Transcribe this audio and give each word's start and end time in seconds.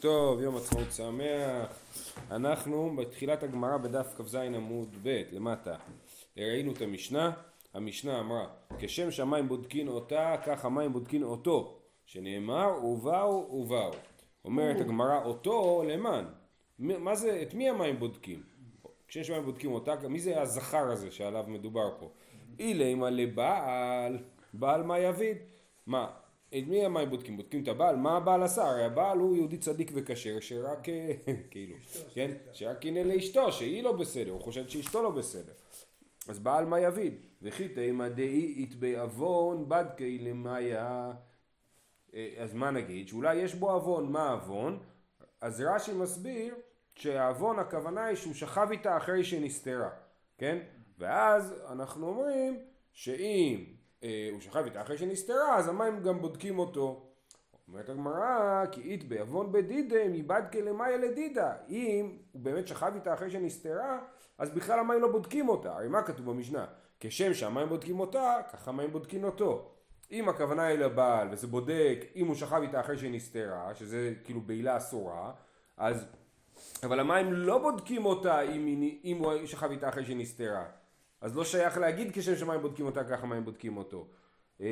טוב, 0.00 0.40
יום 0.40 0.56
עצמאות 0.56 0.92
שמח. 0.92 1.78
אנחנו 2.30 2.96
בתחילת 2.96 3.42
הגמרא 3.42 3.76
בדף 3.76 4.14
כ"ז 4.16 4.34
עמוד 4.34 4.96
ב' 5.02 5.22
למטה. 5.32 5.76
ראינו 6.36 6.72
את 6.72 6.82
המשנה, 6.82 7.30
המשנה 7.74 8.20
אמרה 8.20 8.46
כשם 8.78 9.10
שמיים 9.10 9.48
בודקין 9.48 9.88
אותה 9.88 10.36
כך 10.46 10.64
המים 10.64 10.92
בודקין 10.92 11.22
אותו 11.22 11.78
שנאמר 12.04 12.84
ובאו 12.84 13.52
ובאו. 13.52 13.90
אומרת 14.44 14.80
הגמרא 14.80 15.24
אותו 15.24 15.82
למען. 15.86 16.24
מה 16.78 17.14
זה, 17.14 17.42
את 17.42 17.54
מי 17.54 17.68
המים 17.68 17.98
בודקים? 17.98 18.42
כשם 19.08 19.24
שמיים 19.24 19.44
בודקים 19.44 19.72
אותה, 19.72 20.08
מי 20.08 20.20
זה 20.20 20.42
הזכר 20.42 20.90
הזה 20.90 21.10
שעליו 21.10 21.44
מדובר 21.48 21.90
פה? 21.98 22.08
אילימה 22.58 23.10
לבעל, 23.10 24.18
בעל 24.54 24.82
מה 24.82 24.98
יביד? 24.98 25.36
מה, 25.86 26.10
את 26.58 26.64
מי 26.66 26.84
המים 26.84 27.10
בודקים? 27.10 27.36
בודקים 27.36 27.62
את 27.62 27.68
הבעל? 27.68 27.96
מה 27.96 28.16
הבעל 28.16 28.42
עשה? 28.42 28.64
הרי 28.64 28.84
הבעל 28.84 29.18
הוא 29.18 29.36
יהודי 29.36 29.58
צדיק 29.58 29.90
וכשר 29.94 30.40
שרק, 30.40 30.86
כאילו, 31.50 31.76
כן? 32.14 32.30
שרק 32.52 32.78
קינא 32.78 32.98
לאשתו, 32.98 33.52
שהיא 33.52 33.82
לא 33.82 33.92
בסדר, 33.92 34.30
הוא 34.30 34.40
חושב 34.40 34.68
שאשתו 34.68 35.02
לא 35.02 35.10
בסדר. 35.10 35.52
אז 36.28 36.38
בעל 36.38 36.64
מה 36.64 36.80
יביד? 36.80 37.14
וכי 37.42 37.68
תימא 37.68 38.08
דאי 38.08 38.54
איתבי 38.56 38.96
עוון 38.96 39.68
בדקי 39.68 40.18
למאיה 40.18 41.12
אז 42.38 42.54
מה 42.54 42.70
נגיד? 42.70 43.08
שאולי 43.08 43.34
יש 43.34 43.54
בו 43.54 43.70
עוון, 43.70 44.12
מה 44.12 44.30
עוון? 44.30 44.78
אז 45.40 45.60
רש"י 45.60 45.92
מסביר 45.92 46.54
שהעוון 46.94 47.58
הכוונה 47.58 48.04
היא 48.04 48.16
שהוא 48.16 48.34
שכב 48.34 48.68
איתה 48.70 48.96
אחרי 48.96 49.24
שנסתרה, 49.24 49.90
כן? 50.38 50.58
ואז 50.98 51.54
אנחנו 51.68 52.08
אומרים 52.08 52.58
שאם 52.92 53.64
אה, 53.66 53.79
הוא 54.00 54.40
שכב 54.40 54.64
איתה 54.64 54.82
אחרי 54.82 54.98
שנסתרה, 54.98 55.56
אז 55.56 55.68
המים 55.68 56.02
גם 56.02 56.20
בודקים 56.20 56.58
אותו. 56.58 57.06
אומרת 57.68 57.88
הגמרא, 57.88 58.64
כי 58.72 58.80
אית 58.80 59.08
בעוון 59.08 59.52
בדידה 59.52 60.08
מבד 60.08 60.42
כלמאיה 60.52 60.96
לדידה. 60.96 61.54
אם 61.68 62.18
הוא 62.32 62.42
באמת 62.42 62.68
שכב 62.68 62.92
איתה 62.94 63.14
אחרי 63.14 63.30
שנסתרה, 63.30 63.98
אז 64.38 64.50
בכלל 64.50 64.78
המים 64.78 65.02
לא 65.02 65.12
בודקים 65.12 65.48
אותה. 65.48 65.72
הרי 65.72 65.88
מה 65.88 66.02
כתוב 66.02 66.30
במשנה? 66.30 66.66
כשם 67.00 67.34
שהמים 67.34 67.68
בודקים 67.68 68.00
אותה, 68.00 68.36
ככה 68.52 68.70
המים 68.70 68.92
בודקים 68.92 69.24
אותו. 69.24 69.70
אם 70.12 70.28
הכוונה 70.28 70.62
היא 70.64 70.78
לבעל 70.78 71.28
וזה 71.30 71.46
בודק 71.46 72.04
אם 72.16 72.26
הוא 72.26 72.34
שכב 72.34 72.62
איתה 72.62 72.80
אחרי 72.80 72.98
שהיא 72.98 73.12
נסתרה, 73.12 73.74
שזה 73.74 74.12
כאילו 74.24 74.40
בעילה 74.40 74.76
אסורה, 74.76 75.32
אז... 75.76 76.06
אבל 76.82 77.00
המים 77.00 77.32
לא 77.32 77.58
בודקים 77.58 78.04
אותה 78.04 78.40
אם, 78.40 78.82
אם 79.04 79.16
הוא 79.16 79.46
שכב 79.46 79.70
איתה 79.70 79.88
אחרי 79.88 80.04
שהיא 80.04 80.16
נסתרה. 80.16 80.64
אז 81.20 81.36
לא 81.36 81.44
שייך 81.44 81.78
להגיד 81.78 82.10
כשם 82.12 82.36
שמים 82.36 82.60
בודקים 82.60 82.86
אותה 82.86 83.04
ככה 83.04 83.26
מים 83.26 83.44
בודקים 83.44 83.76
אותו. 83.76 84.06
אמ, 84.60 84.66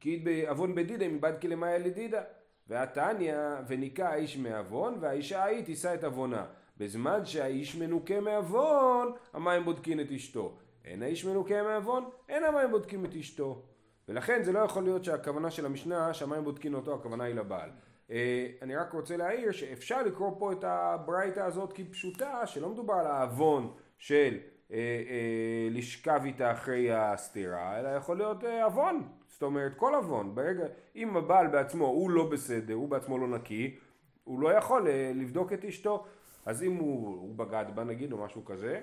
כי 0.00 0.16
בעוון 0.16 0.74
בדידה 0.74 1.08
מבד 1.08 1.32
כלמאיה 1.40 1.78
לדידה. 1.78 2.22
והתניא 2.68 3.34
וניקה 3.68 4.08
האיש 4.08 4.36
מעוון 4.36 4.98
והאישה 5.00 5.42
ההיא 5.42 5.64
תישא 5.64 5.94
את 5.94 6.04
עוונה. 6.04 6.46
בזמן 6.76 7.24
שהאיש 7.24 7.76
מנוקה 7.76 8.20
מעוון 8.20 9.12
המים 9.32 9.64
בודקים 9.64 10.00
את 10.00 10.12
אשתו. 10.12 10.56
אין 10.84 11.02
האיש 11.02 11.24
מנוקה 11.24 11.62
מעוון 11.62 12.04
אין 12.28 12.44
המים 12.44 12.70
בודקים 12.70 13.04
את 13.04 13.14
אשתו. 13.14 13.62
ולכן 14.08 14.42
זה 14.42 14.52
לא 14.52 14.58
יכול 14.58 14.82
להיות 14.82 15.04
שהכוונה 15.04 15.50
של 15.50 15.66
המשנה 15.66 16.14
שהמים 16.14 16.44
בודקים 16.44 16.74
אותו 16.74 16.94
הכוונה 16.94 17.24
היא 17.24 17.34
לבעל. 17.34 17.70
אה, 18.10 18.46
אני 18.62 18.76
רק 18.76 18.92
רוצה 18.92 19.16
להעיר 19.16 19.52
שאפשר 19.52 20.02
לקרוא 20.02 20.36
פה 20.38 20.52
את 20.52 20.64
הברייתא 20.64 21.40
הזאת 21.40 21.72
כפשוטה 21.72 22.46
שלא 22.46 22.68
מדובר 22.68 22.94
על 22.94 23.06
העוון 23.06 23.72
של 23.98 24.38
אה, 24.72 24.76
אה, 24.78 25.68
לשכב 25.70 26.20
איתה 26.24 26.52
אחרי 26.52 26.92
הסתירה, 26.92 27.80
אלא 27.80 27.88
יכול 27.88 28.16
להיות 28.16 28.44
אה, 28.44 28.64
עוון, 28.64 29.08
זאת 29.28 29.42
אומרת 29.42 29.74
כל 29.74 29.94
עוון, 29.94 30.34
ברגע, 30.34 30.64
אם 30.96 31.16
הבעל 31.16 31.46
בעצמו 31.46 31.86
הוא 31.86 32.10
לא 32.10 32.30
בסדר, 32.30 32.74
הוא 32.74 32.88
בעצמו 32.88 33.18
לא 33.18 33.28
נקי, 33.28 33.78
הוא 34.24 34.40
לא 34.40 34.48
יכול 34.48 34.88
לבדוק 35.14 35.52
את 35.52 35.64
אשתו, 35.64 36.04
אז 36.46 36.62
אם 36.62 36.74
הוא, 36.74 37.06
הוא 37.06 37.34
בגד 37.34 37.64
בה 37.74 37.84
נגיד 37.84 38.12
או 38.12 38.18
משהו 38.18 38.44
כזה, 38.44 38.80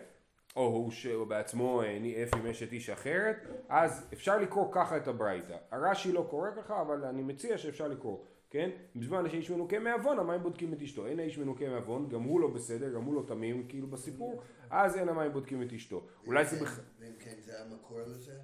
או 0.56 0.90
הוא 1.14 1.28
בעצמו 1.28 1.82
ניאף 2.02 2.34
עם 2.36 2.46
אשת 2.46 2.72
איש 2.72 2.90
אחרת, 2.90 3.38
אז 3.70 4.10
אפשר 4.14 4.38
לקרוא 4.38 4.68
ככה 4.72 4.98
את 4.98 5.08
הברייתא. 5.08 5.56
הרש"י 5.72 6.12
לא 6.12 6.28
קורא 6.30 6.50
ככה, 6.58 6.82
אבל 6.82 7.04
אני 7.04 7.24
מציע 7.24 7.58
שאפשר 7.58 7.88
לקרוא. 7.88 8.18
כן? 8.50 8.70
בזמן 8.96 9.30
שהאיש 9.30 9.52
מנוקה 9.52 9.80
מעוון, 9.80 10.20
המים 10.20 10.44
בודקים 10.44 10.74
את 10.74 10.82
אשתו. 10.82 11.08
אין 11.08 11.20
האיש 11.20 11.38
מנוקה 11.38 11.70
מעוון, 11.70 12.10
גם 12.10 12.24
הוא 12.24 12.40
לא 12.40 12.48
בסדר, 12.48 12.94
גם 12.94 13.04
הוא 13.04 13.16
לא 13.16 13.24
תמים, 13.28 13.68
כאילו 13.68 13.88
בסיפור, 13.88 14.42
אז 14.70 14.98
אין 14.98 15.10
המים 15.10 15.34
בודקים 15.34 15.62
את 15.62 15.74
אשתו. 15.74 16.08
אולי 16.28 16.46
זה 16.46 16.64
בכלל... 16.64 16.84
ואם 17.00 17.14
כן, 17.20 17.36
זה 17.42 17.62
המקור 17.62 18.00
לזה? 18.02 18.40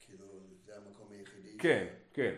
כאילו, 0.00 0.26
זה 0.66 0.72
המקום 0.76 1.06
היחידי? 1.12 1.58
כן, 1.58 1.86
כן. 2.12 2.34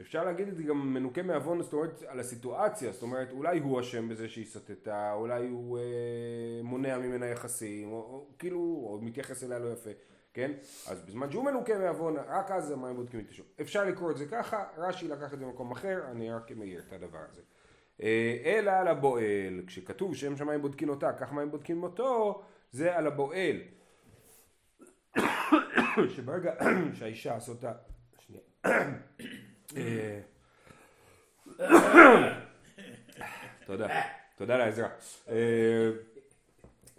אפשר 0.00 0.24
להגיד 0.24 0.48
את 0.48 0.56
זה 0.56 0.62
גם 0.62 0.94
מנוקה 0.94 1.22
מעוון, 1.22 1.62
זאת 1.62 1.72
אומרת, 1.72 2.02
על 2.06 2.20
הסיטואציה, 2.20 2.92
זאת 2.92 3.02
אומרת, 3.02 3.30
אולי 3.30 3.58
הוא 3.58 3.80
אשם 3.80 4.08
בזה 4.08 4.28
שהיא 4.28 4.46
סטתה, 4.46 5.12
אולי 5.12 5.48
הוא 5.48 5.78
אה, 5.78 6.60
מונע 6.62 6.98
ממנה 6.98 7.26
יחסים, 7.26 7.92
או, 7.92 7.96
או 7.96 8.28
כאילו, 8.38 8.58
או 8.60 8.98
מתייחס 9.02 9.44
אליה 9.44 9.58
לא 9.58 9.72
יפה. 9.72 9.90
כן? 10.34 10.52
אז 10.86 11.02
בזמן 11.02 11.30
שהוא 11.30 11.44
מנוקה 11.44 11.78
מעוון, 11.78 12.16
רק 12.16 12.50
אז 12.50 12.70
המים 12.70 12.96
בודקים 12.96 13.20
את 13.20 13.30
השוק. 13.30 13.46
אפשר 13.60 13.84
לקרוא 13.84 14.10
את 14.10 14.16
זה 14.16 14.26
ככה, 14.26 14.64
רש"י 14.76 15.08
לקח 15.08 15.34
את 15.34 15.38
זה 15.38 15.44
במקום 15.44 15.72
אחר, 15.72 16.00
אני 16.10 16.32
רק 16.32 16.52
מעיר 16.52 16.82
את 16.88 16.92
הדבר 16.92 17.18
הזה. 17.30 17.42
אה, 18.02 18.36
אלא 18.44 18.70
על 18.70 18.88
הבועל, 18.88 19.62
כשכתוב 19.66 20.14
שם 20.14 20.36
שמיים 20.36 20.62
בודקים 20.62 20.88
אותה, 20.88 21.12
כך 21.12 21.32
מים 21.32 21.50
בודקים 21.50 21.82
אותו, 21.82 22.42
זה 22.72 22.96
על 22.96 23.06
הבועל. 23.06 23.56
שברגע 26.08 26.52
שהאישה 26.98 27.34
עשותה... 27.34 27.72
שנייה. 28.18 28.42
אה, 29.76 30.20
תודה, 33.66 33.88
תודה 34.36 34.56
לעזרה. 34.56 34.88
אה, 35.28 35.90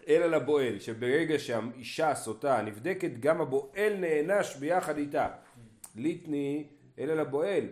אלא 0.07 0.25
לבועל, 0.25 0.79
שברגע 0.79 1.39
שהאישה 1.39 2.15
סוטה 2.15 2.61
נבדקת, 2.61 3.11
גם 3.19 3.41
הבועל 3.41 3.93
נענש 3.97 4.55
ביחד 4.55 4.97
איתה. 4.97 5.27
ליטני 5.95 6.67
אלא 6.99 7.13
לבועל. 7.13 7.63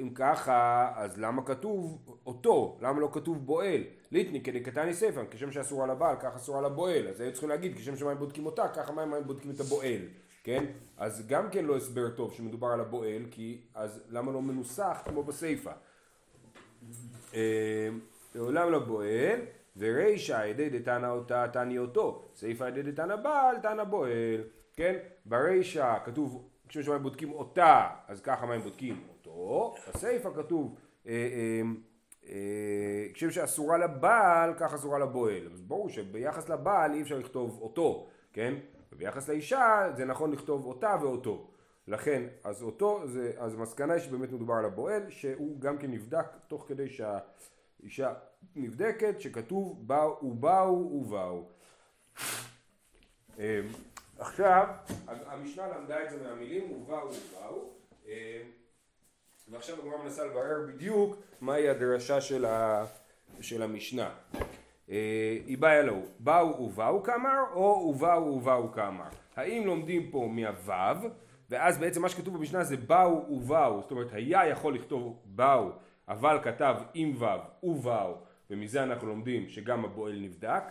אם 0.00 0.10
ככה, 0.14 0.92
אז 0.96 1.18
למה 1.18 1.44
כתוב 1.46 1.98
אותו? 2.26 2.78
למה 2.80 3.00
לא 3.00 3.08
כתוב 3.12 3.46
בועל? 3.46 3.82
ליטני 4.12 4.42
כדקתני 4.42 4.94
ספר, 4.94 5.24
כשם 5.30 5.52
שאסור 5.52 5.82
על 5.82 5.90
הבעל, 5.90 6.16
ככה 6.20 6.36
אסור 6.36 6.58
על 6.58 6.64
הבועל. 6.64 7.08
אז 7.08 7.20
היו 7.20 7.32
צריכים 7.32 7.48
להגיד, 7.48 7.76
כשם 7.76 7.96
שמים 7.96 8.18
בודקים 8.18 8.46
אותה, 8.46 8.68
ככה 8.68 8.92
מים 8.92 9.24
בודקים 9.26 9.50
את 9.50 9.60
הבועל. 9.60 10.00
כן? 10.44 10.64
אז 10.96 11.26
גם 11.26 11.50
כן 11.50 11.64
לא 11.64 11.76
הסבר 11.76 12.10
טוב 12.10 12.32
שמדובר 12.32 12.66
על 12.66 12.80
הבועל, 12.80 13.22
כי 13.30 13.60
אז 13.74 14.02
למה 14.08 14.32
לא 14.32 14.42
מנוסח 14.42 15.02
כמו 15.04 15.22
בסיפא? 15.22 15.72
אה, 17.34 17.88
לעולם 18.34 18.72
לבועל 18.72 19.40
ורישא 19.78 20.46
ידי 20.46 20.70
דתנא 20.70 21.06
אותה 21.06 21.46
תני 21.52 21.78
אותו, 21.78 22.28
סיפא 22.34 22.64
ידי 22.64 22.82
דתנא 22.82 23.16
בעל 23.16 23.56
תנא 23.58 23.84
בועל, 23.84 24.44
כן? 24.76 24.96
ברישא 25.24 25.98
כתוב 26.04 26.48
כשם 26.68 26.82
שמים 26.82 27.02
בודקים 27.02 27.32
אותה, 27.32 27.88
אז 28.08 28.20
ככה 28.20 28.46
מים 28.46 28.60
בודקים 28.60 29.02
אותו, 29.08 29.74
בסיפא 29.94 30.30
כתוב 30.34 30.74
אה, 31.06 31.12
אה, 31.12 31.62
אה, 32.28 33.06
כשם 33.14 33.30
שאסורה 33.30 33.78
לבעל, 33.78 34.54
ככה 34.54 34.76
אסורה 34.76 34.98
לבועל. 34.98 35.52
אז 35.52 35.60
ברור 35.60 35.88
שביחס 35.88 36.48
לבעל 36.48 36.94
אי 36.94 37.02
אפשר 37.02 37.18
לכתוב 37.18 37.58
אותו, 37.62 38.08
כן? 38.32 38.54
וביחס 38.92 39.28
לאישה 39.28 39.90
זה 39.96 40.04
נכון 40.04 40.32
לכתוב 40.32 40.66
אותה 40.66 40.96
ואותו. 41.00 41.50
לכן, 41.88 42.22
אז 42.44 42.62
אותו, 42.62 43.02
זה, 43.04 43.32
אז 43.38 43.54
המסקנה 43.54 43.92
היא 43.92 44.02
שבאמת 44.02 44.32
מדובר 44.32 44.54
על 44.54 44.64
הבועל, 44.64 45.10
שהוא 45.10 45.60
גם 45.60 45.78
כן 45.78 45.90
נבדק 45.90 46.26
תוך 46.48 46.64
כדי 46.68 46.88
שהאישה 47.80 48.12
נבדקת 48.56 49.20
שכתוב 49.20 49.88
באו 49.88 50.24
ובאו 50.24 50.92
ובאו. 50.92 51.48
אמ, 53.38 53.42
עכשיו, 54.18 54.66
המשנה 55.06 55.68
למדה 55.68 56.04
את 56.04 56.10
זה 56.10 56.22
מהמילים 56.22 56.72
ובאו 56.72 57.08
ובאו, 57.08 57.70
אמ, 58.06 58.12
ועכשיו 59.50 59.78
הגמרא 59.78 60.02
מנסה 60.04 60.24
לברר 60.24 60.66
בדיוק 60.68 61.16
מהי 61.40 61.68
הדרשה 61.68 62.20
של, 62.20 62.44
ה, 62.44 62.84
של 63.40 63.62
המשנה. 63.62 64.10
אה, 64.90 65.38
היא 65.46 65.58
באה 65.58 65.82
לו, 65.82 66.02
באו 66.18 66.62
ובאו 66.62 67.02
כאמר, 67.02 67.40
או 67.52 67.92
ובאו 67.94 68.22
ובאו 68.22 68.72
כאמר. 68.72 69.08
האם 69.36 69.66
לומדים 69.66 70.10
פה 70.10 70.28
מהוו, 70.30 71.08
ואז 71.50 71.78
בעצם 71.78 72.02
מה 72.02 72.08
שכתוב 72.08 72.36
במשנה 72.36 72.64
זה 72.64 72.76
באו 72.76 73.30
ובאו, 73.30 73.80
זאת 73.82 73.90
אומרת 73.90 74.12
היה 74.12 74.46
יכול 74.46 74.74
לכתוב 74.74 75.22
באו, 75.24 75.70
אבל 76.08 76.38
כתב 76.42 76.76
עם 76.94 77.12
וו 77.16 77.26
ובאו, 77.62 78.14
ומזה 78.50 78.82
אנחנו 78.82 79.08
לומדים 79.08 79.48
שגם 79.48 79.84
הבועל 79.84 80.18
נבדק, 80.20 80.62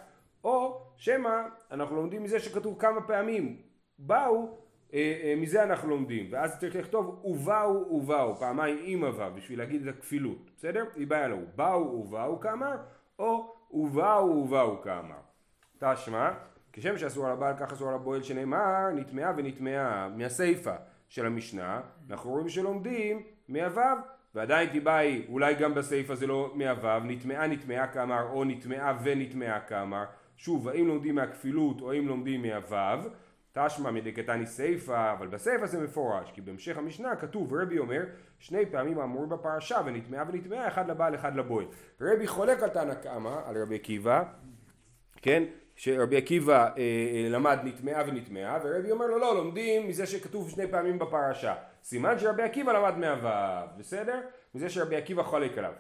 או 0.44 0.82
שמא 0.96 1.42
אנחנו 1.72 1.96
לומדים 1.96 2.24
מזה 2.24 2.40
שכתוב 2.40 2.80
כמה 2.80 3.02
פעמים 3.02 3.62
באו, 4.00 4.58
אה, 4.94 5.20
אה, 5.24 5.34
מזה 5.38 5.64
אנחנו 5.64 5.90
לומדים, 5.90 6.28
ואז 6.32 6.60
צריך 6.60 6.76
לכתוב 6.76 7.26
ובאו 7.26 7.96
ובאו, 7.96 8.36
פעמיים 8.36 8.78
עם 8.82 9.04
הוו, 9.04 9.34
בשביל 9.36 9.60
להגיד 9.60 9.88
את 9.88 9.96
הכפילות, 9.98 10.52
בסדר? 10.58 10.86
היא 10.96 11.08
באה 11.08 11.28
לו, 11.28 11.38
באו 11.56 11.82
ובאו 11.82 12.40
כאמר, 12.40 12.76
או 13.20 13.56
ובאו 13.72 14.26
ובאו 14.26 14.82
כאמר. 14.82 15.20
תשמע, 15.80 16.32
כשם 16.74 16.98
שאסור 16.98 17.26
על 17.26 17.32
הבעל 17.32 17.54
כך 17.60 17.72
אסור 17.72 17.90
על 17.90 17.96
הבועל 17.96 18.24
שנאמר 18.24 18.90
נטמעה 18.96 19.34
ונטמעה 19.38 20.10
מהסיפא 20.10 20.76
של 21.10 21.26
המשנה, 21.26 21.82
אנחנו 22.10 22.32
רואים 22.32 22.50
שלומדים 22.50 23.24
מהוו 23.48 23.82
ועדיין 24.38 24.70
תיבאי 24.70 25.26
אולי 25.30 25.56
גם 25.56 25.74
בסיפא 25.74 26.16
זה 26.16 26.28
לא 26.28 26.52
מהוו, 26.56 27.00
נטמעה 27.04 27.48
נטמעה 27.48 27.88
כאמר 27.88 28.30
או 28.30 28.44
נטמעה 28.44 28.98
ונטמעה 29.04 29.60
כאמר, 29.60 30.04
שוב 30.36 30.68
האם 30.70 30.88
לומדים 30.88 31.16
מהכפילות 31.16 31.82
או 31.82 31.92
האם 31.92 32.08
לומדים 32.08 32.42
מהוו, 32.42 33.10
תשמע 33.54 33.92
מדקתני 33.92 34.46
סיפא, 34.46 35.14
אבל 35.14 35.28
בסיפא 35.28 35.66
זה 35.66 35.84
מפורש, 35.84 36.32
כי 36.32 36.42
בהמשך 36.42 36.78
המשנה 36.78 37.16
כתוב 37.16 37.54
רבי 37.54 37.80
אומר 37.80 38.04
שני 38.40 38.66
פעמים 38.66 39.00
אמור 39.00 39.26
בפרשה 39.26 39.82
ונטמעה 39.86 40.24
ונטמעה 40.28 40.68
אחד 40.68 40.90
לבעל 40.90 41.16
אחד 41.16 41.36
לבועל. 41.36 41.66
רבי 42.02 42.28
חולק 42.28 42.64
על 42.64 42.70
תנא 42.70 42.94
קמא, 42.94 43.42
על 43.46 43.62
רבי 43.62 43.76
עקיבא, 43.76 44.24
כן, 45.22 45.44
שרבי 45.78 46.18
עקיבא 46.18 46.64
אה, 46.64 46.70
אה, 46.78 47.30
למד 47.30 47.60
נטמעה 47.64 48.04
ונטמעה 48.08 48.60
ורבי 48.64 48.92
אומר 48.92 49.06
לו 49.06 49.18
לא 49.18 49.36
לומדים 49.36 49.88
מזה 49.88 50.06
שכתוב 50.06 50.50
שני 50.50 50.68
פעמים 50.68 51.00
בפרשה. 51.00 51.56
סימן 51.84 52.20
שרבי 52.20 52.44
עקיבא 52.44 52.72
למד 52.72 52.98
מהוו 52.98 53.68
בסדר? 53.78 54.22
מזה 54.56 54.70
שרבי 54.70 54.96
עקיבא 54.96 55.24
חולק 55.24 55.58
עליו. 55.58 55.74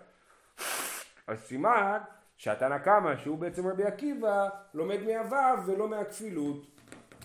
אז 1.27 1.39
סימן 1.39 1.97
שהתנא 2.37 2.77
קמא 2.77 3.15
שהוא 3.15 3.37
בעצם 3.37 3.67
רבי 3.67 3.83
עקיבא 3.83 4.49
לומד 4.73 4.99
מהוו 5.01 5.67
ולא 5.67 5.87
מהכפילות. 5.87 6.65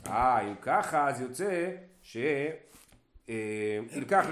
אה 0.07 0.41
אם 0.41 0.55
ככה 0.63 1.09
אז 1.09 1.21
יוצא 1.21 1.71
ש... 2.03 2.17
אה, 3.29 3.79
ילקח, 3.93 4.27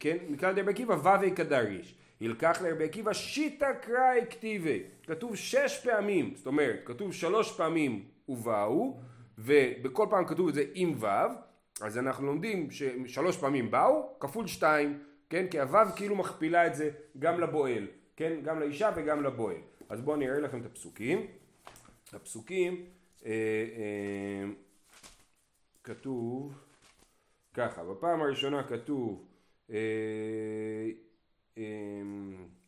כן, 0.00 0.16
נקרא 0.28 0.50
לרבי 0.50 0.70
עקיבא 0.70 0.92
ו"ו 0.92 1.34
קדריש 1.36 1.94
ילקח 2.20 2.62
לרבי 2.62 2.84
עקיבא 2.84 3.12
שיטא 3.12 3.72
קראי 3.72 4.20
כתיבי 4.30 4.82
כתוב 5.06 5.36
שש 5.36 5.80
פעמים 5.84 6.34
זאת 6.34 6.46
אומרת 6.46 6.80
כתוב 6.84 7.12
שלוש 7.12 7.56
פעמים 7.56 8.04
ובאו 8.28 9.00
ובכל 9.38 10.06
פעם 10.10 10.26
כתוב 10.26 10.48
את 10.48 10.54
זה 10.54 10.64
עם 10.74 10.94
ו' 11.00 11.06
אז 11.80 11.98
אנחנו 11.98 12.26
לומדים 12.26 12.70
ששלוש 12.70 13.36
פעמים 13.36 13.70
באו 13.70 14.16
כפול 14.20 14.46
שתיים 14.46 14.98
כן? 15.30 15.46
כי 15.50 15.60
הו' 15.60 15.78
כאילו 15.96 16.16
מכפילה 16.16 16.66
את 16.66 16.74
זה 16.74 16.90
גם 17.18 17.40
לבועל 17.40 17.86
כן? 18.16 18.40
גם 18.42 18.60
לאישה 18.60 18.90
וגם 18.96 19.22
לבועל. 19.22 19.56
אז 19.88 20.00
בואו 20.00 20.16
אני 20.16 20.28
אראה 20.28 20.40
לכם 20.40 20.60
את 20.60 20.66
הפסוקים. 20.66 21.26
הפסוקים 22.12 22.84
אה, 23.26 23.30
אה, 23.30 24.50
כתוב 25.84 26.54
ככה 27.54 27.84
בפעם 27.84 28.22
הראשונה 28.22 28.62
כתוב 28.62 29.26
אה, 29.70 29.76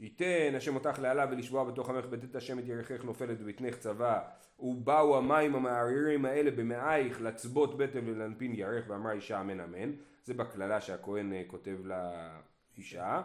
ייתן 0.01 0.55
השם 0.57 0.75
אותך 0.75 0.99
לעלה 0.99 1.27
ולשבוע 1.31 1.65
בתוך 1.65 1.91
עמך 1.91 2.07
בתת 2.07 2.37
השם 2.37 2.59
את 2.59 2.65
ירכך 2.67 3.05
נופלת 3.05 3.37
ובטנך 3.41 3.77
צבא 3.77 4.21
ובאו 4.59 5.19
המים 5.19 5.55
המערערים 5.55 6.25
האלה 6.25 6.51
במאייך 6.51 7.21
לצבות 7.21 7.79
בטן 7.79 8.09
ולנפין 8.09 8.55
ירך 8.55 8.85
ואמרה 8.89 9.13
אישה 9.13 9.41
אמן 9.41 9.61
אמן. 9.61 9.93
זה 10.25 10.35
בקללה 10.35 10.81
שהכהן 10.81 11.33
אה, 11.33 11.43
כותב 11.47 11.77
לאישה. 12.77 13.23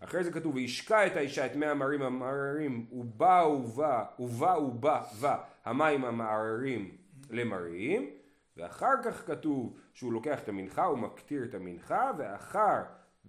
אחרי 0.00 0.24
זה 0.24 0.32
כתוב 0.32 0.54
וישקע 0.54 1.06
את 1.06 1.16
האישה 1.16 1.46
את 1.46 1.56
מי 1.56 1.66
המרים 1.66 2.02
המערערים 2.02 2.86
ובאו 2.92 3.64
ובא 3.64 4.04
ובאו 4.18 4.62
ובא 4.62 5.02
ובא 5.14 5.42
המים 5.64 6.04
המערערים 6.04 6.96
למרים. 7.30 8.10
ואחר 8.56 8.94
כך 9.04 9.26
כתוב 9.26 9.76
שהוא 9.94 10.12
לוקח 10.12 10.42
את 10.42 10.48
המנחה 10.48 10.84
הוא 10.84 10.98
מקטיר 10.98 11.44
את 11.44 11.54
המנחה 11.54 12.10
ואחר 12.18 12.82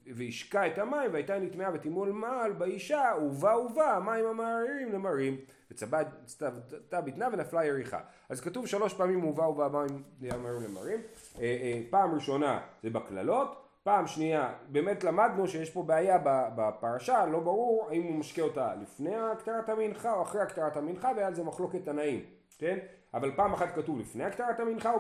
והשקע 0.08 0.68
את 0.68 0.78
המים 0.78 1.14
והייתה 1.14 1.40
נטמעה 1.40 1.72
ותימול 1.74 2.12
מעל 2.12 2.52
באישה 2.52 3.12
ובא 3.22 3.56
ובא 3.56 3.96
המים 3.96 4.26
המערערים 4.26 4.92
למרים 4.92 5.38
וצבתה 5.72 7.02
בטנה 7.02 7.28
ונפלה 7.32 7.66
יריחה. 7.66 8.00
אז 8.30 8.42
כתוב 8.42 8.68
שלוש 8.68 8.94
פעמים 8.94 9.26
ובא 9.26 9.42
ובא 9.42 9.66
המים 9.66 10.04
המערערים 10.22 10.64
למרים. 10.64 11.00
אה, 11.40 11.44
אה, 11.44 11.82
פעם 11.90 12.16
ראשונה 12.16 12.62
זה 12.84 12.90
בקללות 12.90 13.64
פעם 13.84 14.08
שנייה 14.08 14.54
באמת 14.68 15.04
למדנו 15.04 15.48
שיש 15.48 15.70
פה 15.70 15.84
בעיה 15.84 16.18
בפרשה 16.56 17.26
לא 17.26 17.40
ברור 17.40 17.88
האם 17.90 18.04
הוא 18.04 18.16
משקה 18.16 18.42
אותה 18.42 18.76
לפני 18.82 19.16
הקטרת 19.16 19.70
המנחה 19.70 20.14
או 20.14 20.22
אחרי 20.22 20.42
הקטרת 20.42 20.78
המנחה 20.78 21.12
והיה 21.16 21.28
על 21.28 21.34
זה 21.34 21.44
מחלוקת 21.44 21.86
תנאים 21.86 22.26
כן? 22.58 22.78
אבל 23.14 23.32
פעם 23.36 23.54
אחת 23.54 23.76
כתוב 23.76 24.00
לפני 24.00 24.24
הקטרת 24.24 24.60
המנחה 24.60 24.92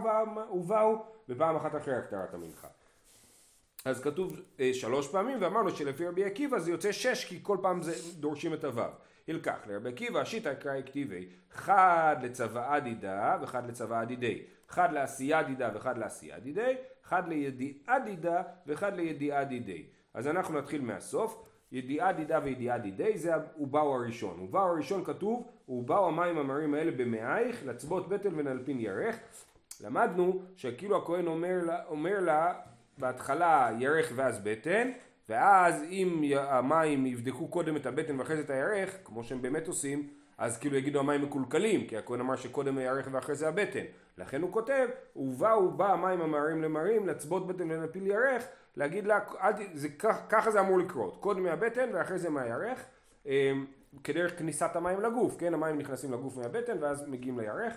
ובאו 0.54 0.96
ופעם 1.30 1.56
אחת 1.56 1.76
אחרי 1.76 1.96
הקטרת 1.96 2.34
המנחה 2.34 2.68
אז 3.86 4.02
כתוב 4.02 4.36
אה, 4.60 4.74
שלוש 4.74 5.08
פעמים 5.08 5.38
ואמרנו 5.42 5.70
שלפי 5.70 6.08
רבי 6.08 6.24
עקיבא 6.24 6.60
זה 6.60 6.72
יוצא 6.72 6.92
שש 6.92 7.26
כי 7.26 7.40
כל 7.42 7.58
פעם 7.62 7.82
זה 7.82 8.20
דורשים 8.20 8.54
את 8.54 8.64
הוו. 8.64 8.84
ילקח 9.28 9.58
לרבי 9.68 9.90
עקיבא 9.90 10.24
שיטא 10.24 10.54
קראי 10.54 10.84
כתיבי 10.86 11.28
חד 11.52 12.16
לצוואה 12.22 12.80
דידה 12.80 13.38
וחד 13.42 13.68
לצוואה 13.68 14.06
דידי 14.06 14.42
חד 14.68 14.94
לעשייה 14.94 15.44
דידה 15.44 15.70
וחד 15.74 15.98
לעשייה 15.98 16.40
דידי 16.40 16.76
חד 17.04 17.28
לידיעה 17.28 18.00
דידה 18.00 18.42
וחד 18.68 18.96
לידיעה 18.96 19.44
דידי 19.44 19.86
אז 20.14 20.28
אנחנו 20.28 20.58
נתחיל 20.58 20.82
מהסוף. 20.82 21.44
ידיעה 21.72 22.14
דידה 22.14 22.40
וידיעה 22.44 22.78
דידי 22.78 23.18
זה 23.18 23.32
ובאו 23.60 23.96
הראשון. 23.96 24.40
ובאו 24.40 24.62
הראשון 24.62 25.04
כתוב 25.06 25.48
ובאו 25.70 26.08
המים 26.08 26.38
המרים 26.38 26.74
האלה 26.74 26.92
במאייך 26.92 27.66
לצבות 27.66 28.10
בטן 28.10 28.40
ונלפין 28.40 28.80
ירך 28.80 29.20
למדנו 29.82 30.42
שכאילו 30.56 30.98
הכהן 30.98 31.28
אומר 31.28 31.60
לה, 31.66 31.86
אומר 31.86 32.20
לה 32.20 32.54
בהתחלה 32.98 33.70
ירך 33.80 34.12
ואז 34.16 34.40
בטן, 34.44 34.92
ואז 35.30 35.84
אם 35.90 36.22
המים 36.38 37.06
יבדקו 37.06 37.48
קודם 37.48 37.76
את 37.76 37.86
הבטן 37.86 38.20
ואחרי 38.20 38.36
זה 38.36 38.42
את 38.42 38.50
הירך, 38.50 38.98
כמו 39.04 39.24
שהם 39.24 39.42
באמת 39.42 39.68
עושים, 39.68 40.08
אז 40.38 40.58
כאילו 40.58 40.76
יגידו 40.76 41.00
המים 41.00 41.22
מקולקלים, 41.22 41.88
כי 41.88 41.98
הכהן 41.98 42.20
אמר 42.20 42.36
שקודם 42.36 42.78
הירך 42.78 43.08
ואחרי 43.12 43.36
זה 43.36 43.48
הבטן. 43.48 43.84
לכן 44.18 44.42
הוא 44.42 44.54
כותב, 44.54 44.88
ובאו 45.16 45.72
בא 45.72 45.94
המים 45.94 46.22
המרים 46.22 46.62
למרים, 46.62 47.08
לצבות 47.08 47.48
בטן 47.48 47.72
ולנפיל 47.72 48.08
ירך, 48.08 48.46
להגיד 48.76 49.06
לה, 49.06 49.20
אל, 49.42 49.52
זה, 49.74 49.90
ככה 50.30 50.52
זה 50.52 50.60
אמור 50.60 50.80
לקרות, 50.80 51.18
קודם 51.18 51.44
מהבטן 51.44 51.90
ואחרי 51.94 52.18
זה 52.18 52.30
מהירך, 52.30 52.86
אמ, 53.26 53.66
כדרך 54.04 54.40
כניסת 54.40 54.76
המים 54.76 55.02
לגוף, 55.02 55.38
כן, 55.38 55.54
המים 55.54 55.78
נכנסים 55.78 56.14
לגוף 56.14 56.38
מהבטן 56.38 56.78
ואז 56.82 57.08
מגיעים 57.08 57.40
לירך. 57.40 57.74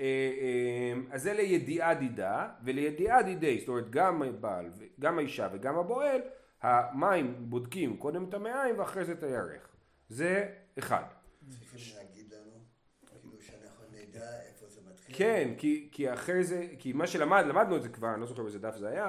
אה, 0.00 0.04
אה, 0.04 1.00
אז 1.10 1.22
זה 1.22 1.32
לידיעה 1.32 1.94
דידה 1.94 2.48
ולידיעה 2.64 3.22
דידי, 3.22 3.58
זאת 3.58 3.68
אומרת 3.68 3.90
גם 3.90 4.22
הבעל, 4.22 4.70
גם 5.00 5.18
האישה 5.18 5.48
וגם 5.52 5.78
הבועל, 5.78 6.20
המים 6.62 7.34
בודקים 7.50 7.96
קודם 7.96 8.28
את 8.28 8.34
המעיים 8.34 8.78
ואחרי 8.78 9.04
זה 9.04 9.12
את 9.12 9.22
הירך. 9.22 9.68
זה 10.08 10.54
אחד. 10.78 11.02
צריכים 11.48 11.96
להגיד 11.96 12.32
לנו, 12.32 12.50
כאילו 13.06 13.40
שאנחנו 13.40 13.84
נדע 13.92 14.42
איפה 14.48 14.66
זה 14.68 14.80
מתחיל. 14.90 15.07
כן, 15.18 15.50
כי, 15.58 15.88
כי 15.92 16.12
אחרי 16.12 16.44
זה, 16.44 16.66
כי 16.78 16.92
מה 16.92 17.06
שלמד, 17.06 17.44
למדנו 17.46 17.76
את 17.76 17.82
זה 17.82 17.88
כבר, 17.88 18.12
אני 18.12 18.20
לא 18.20 18.26
זוכר 18.26 18.42
באיזה 18.42 18.58
דף 18.58 18.76
זה 18.76 18.88
היה, 18.88 19.08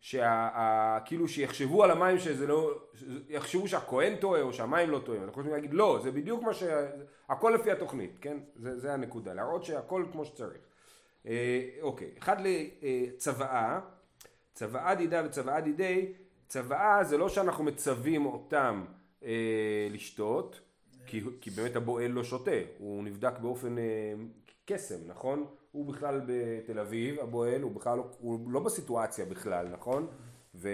שכאילו 0.00 1.28
שיחשבו 1.28 1.84
על 1.84 1.90
המים 1.90 2.18
שזה 2.18 2.46
לא, 2.46 2.80
יחשבו 3.28 3.68
שהכהן 3.68 4.16
טועה 4.16 4.42
או 4.42 4.52
שהמים 4.52 4.90
לא 4.90 4.98
טועים, 4.98 5.22
אנחנו 5.22 5.40
יכולים 5.40 5.52
להגיד 5.52 5.74
לא, 5.74 5.98
זה 6.02 6.10
בדיוק 6.10 6.42
מה 6.42 6.54
ש... 6.54 6.62
הכל 7.28 7.52
לפי 7.60 7.70
התוכנית, 7.70 8.18
כן? 8.20 8.38
זה, 8.56 8.78
זה 8.78 8.92
הנקודה, 8.92 9.34
להראות 9.34 9.64
שהכל 9.64 10.04
כמו 10.12 10.24
שצריך. 10.24 10.60
אה, 11.26 11.68
אוקיי, 11.82 12.10
אחד 12.18 12.36
לצוואה, 12.40 13.80
צוואה 14.54 14.94
דידה 14.94 15.22
וצוואה 15.26 15.60
דידי, 15.60 16.12
צוואה 16.48 17.04
זה 17.04 17.18
לא 17.18 17.28
שאנחנו 17.28 17.64
מצווים 17.64 18.26
אותם 18.26 18.84
אה, 19.24 19.88
לשתות, 19.90 20.60
כי, 21.06 21.22
כי 21.40 21.50
באמת 21.50 21.76
הבועל 21.76 22.10
לא 22.10 22.24
שותה, 22.24 22.50
הוא 22.78 23.04
נבדק 23.04 23.38
באופן 23.38 23.78
אה, 23.78 24.14
קסם, 24.64 24.98
נכון? 25.06 25.46
הוא 25.72 25.86
בכלל 25.86 26.20
בתל 26.26 26.78
אביב, 26.78 27.20
הבועל, 27.20 27.62
הוא 27.62 27.72
בכלל 27.72 27.98
לא, 27.98 28.10
הוא 28.18 28.52
לא 28.52 28.60
בסיטואציה 28.60 29.24
בכלל, 29.24 29.68
נכון? 29.68 30.06
ו... 30.54 30.68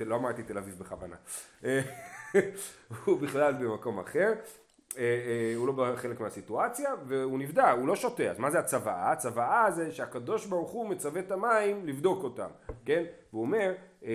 לא 0.00 0.16
אמרתי 0.16 0.42
תל 0.42 0.58
אביב 0.58 0.78
בכוונה. 0.78 1.16
הוא 3.04 3.20
בכלל 3.20 3.52
במקום 3.52 3.98
אחר. 3.98 4.32
אה, 4.98 5.02
אה, 5.02 5.52
הוא 5.56 5.66
לא 5.66 5.72
בחלק 5.72 6.20
מהסיטואציה 6.20 6.90
והוא 7.06 7.38
נבדק, 7.38 7.74
הוא 7.78 7.88
לא 7.88 7.96
שותה, 7.96 8.22
אז 8.22 8.38
מה 8.38 8.50
זה 8.50 8.58
הצוואה? 8.58 9.12
הצוואה 9.12 9.70
זה 9.70 9.92
שהקדוש 9.92 10.46
ברוך 10.46 10.70
הוא 10.70 10.88
מצווה 10.88 11.20
את 11.20 11.30
המים 11.30 11.86
לבדוק 11.86 12.24
אותם, 12.24 12.48
כן? 12.84 13.04
והוא 13.32 13.42
אומר 13.42 13.74
אה, 14.04 14.10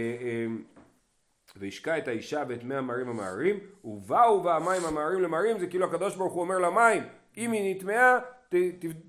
והשקע 1.55 1.97
את 1.97 2.07
האישה 2.07 2.43
ואת 2.47 2.63
מי 2.63 2.75
המרים 2.75 3.09
המערים 3.09 3.59
ובאו 3.83 4.43
בה 4.43 4.55
המים 4.55 4.85
המערים 4.85 5.21
למרים 5.21 5.59
זה 5.59 5.67
כאילו 5.67 5.85
הקדוש 5.85 6.15
ברוך 6.15 6.33
הוא 6.33 6.41
אומר 6.41 6.59
למים 6.59 7.03
אם 7.37 7.51
היא 7.51 7.75
נטמעה 7.75 8.19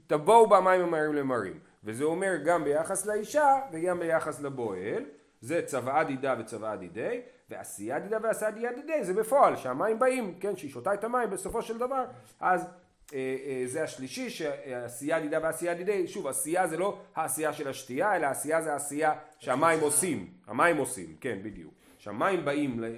תבואו 0.06 0.48
בה 0.48 0.60
מים 0.60 0.80
המערים 0.80 1.14
למרים. 1.14 1.58
וזה 1.84 2.04
אומר 2.04 2.36
גם 2.44 2.64
ביחס 2.64 3.06
לאישה 3.06 3.60
וגם 3.72 3.98
ביחס 3.98 4.40
לבועל 4.40 5.04
זה 5.40 5.62
צוואה 5.66 6.04
דידה 6.04 6.34
וצוואה 6.38 6.76
דידי 6.76 7.20
ועשייה 7.50 7.98
דידה 7.98 8.18
ועשייה 8.22 8.72
דידי 8.72 9.04
זה 9.04 9.14
בפועל 9.14 9.56
שהמים 9.56 9.98
באים 9.98 10.38
כן 10.40 10.56
שהיא 10.56 10.70
שותה 10.70 10.94
את 10.94 11.04
המים 11.04 11.30
בסופו 11.30 11.62
של 11.62 11.78
דבר 11.78 12.04
אז 12.40 12.66
אה, 13.14 13.36
אה, 13.46 13.62
זה 13.66 13.82
השלישי 13.82 14.30
שעשייה 14.30 15.20
דידה 15.20 15.38
ועשייה 15.42 15.74
דידי 15.74 16.06
שוב 16.06 16.26
עשייה 16.26 16.66
זה 16.66 16.76
לא 16.76 16.98
העשייה 17.14 17.52
של 17.52 17.68
השתייה 17.68 18.16
אלא 18.16 18.26
עשייה 18.26 18.62
זה 18.62 18.72
העשייה 18.72 19.14
שהמים 19.38 19.80
עושים 19.80 20.30
המים 20.46 20.76
עושים 20.76 21.16
כן 21.20 21.38
בדיוק 21.42 21.77
שהמים 21.98 22.44
באים 22.44 22.84
אה, 22.84 22.90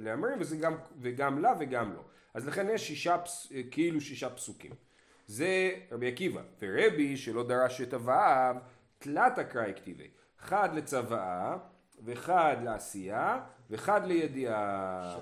להמרים 0.00 0.40
וזה 0.40 0.56
גם, 0.56 0.74
וגם 1.00 1.38
לה 1.38 1.52
וגם 1.60 1.92
לו 1.92 2.02
אז 2.34 2.46
לכן 2.46 2.66
יש 2.70 2.88
שישה 2.88 3.16
אה, 3.54 3.62
כאילו 3.70 4.00
שישה 4.00 4.30
פסוקים 4.30 4.72
זה 5.26 5.70
רבי 5.92 6.08
עקיבא 6.08 6.40
ורבי 6.62 7.16
שלא 7.16 7.48
דרש 7.48 7.80
את 7.80 7.94
הוו 7.94 8.60
תלת 8.98 9.38
אקראי 9.38 9.72
כתיבי 9.76 10.08
חד 10.38 10.68
לצוואה 10.74 11.56
ואחד 12.04 12.56
לעשייה, 12.64 13.40
ואחד 13.70 14.06
לידיעה. 14.06 15.18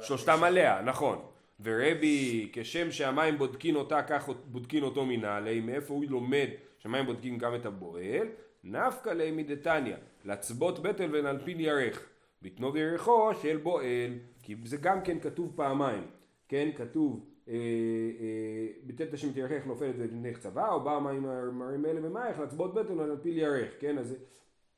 שלושתם 0.00 0.44
עליה, 0.44 0.82
נכון. 0.82 1.26
ורבי, 1.60 2.50
כשם 2.52 2.90
שהמים 2.90 3.38
בודקין 3.38 3.76
אותה, 3.76 4.02
כך 4.02 4.28
בודקין 4.44 4.82
אותו 4.82 5.06
מנעלי, 5.06 5.60
מאיפה 5.60 5.94
הוא 5.94 6.04
לומד 6.08 6.48
שהמים 6.78 7.06
בודקין 7.06 7.38
גם 7.38 7.54
את 7.54 7.66
הבועל? 7.66 8.28
נפקא 8.66 9.10
ליה 9.10 9.32
מדתניא, 9.32 9.96
לצבות 10.24 10.82
בטל 10.82 11.08
ונלפיל 11.12 11.60
ירך, 11.60 12.08
בתנו 12.42 12.76
ירחו 12.76 13.30
של 13.42 13.56
בועל, 13.56 14.12
כי 14.42 14.56
זה 14.64 14.76
גם 14.76 15.00
כן 15.02 15.20
כתוב 15.20 15.52
פעמיים, 15.56 16.06
כן, 16.48 16.70
כתוב 16.76 17.26
אה, 17.48 17.54
אה, 17.54 18.66
בטלת 18.86 19.14
השם 19.14 19.32
תירכך 19.32 19.66
נופלת 19.66 19.94
ותנך 19.98 20.38
צבא, 20.38 20.70
או 20.70 20.80
בא 20.80 20.98
מים 20.98 21.22
מרים 21.58 21.86
אלה 21.86 22.00
ממייך, 22.00 22.38
לצבות 22.38 22.74
בטן 22.74 22.98
ונלפיל 22.98 23.38
ירך, 23.38 23.70
כן, 23.80 23.98
אז 23.98 24.16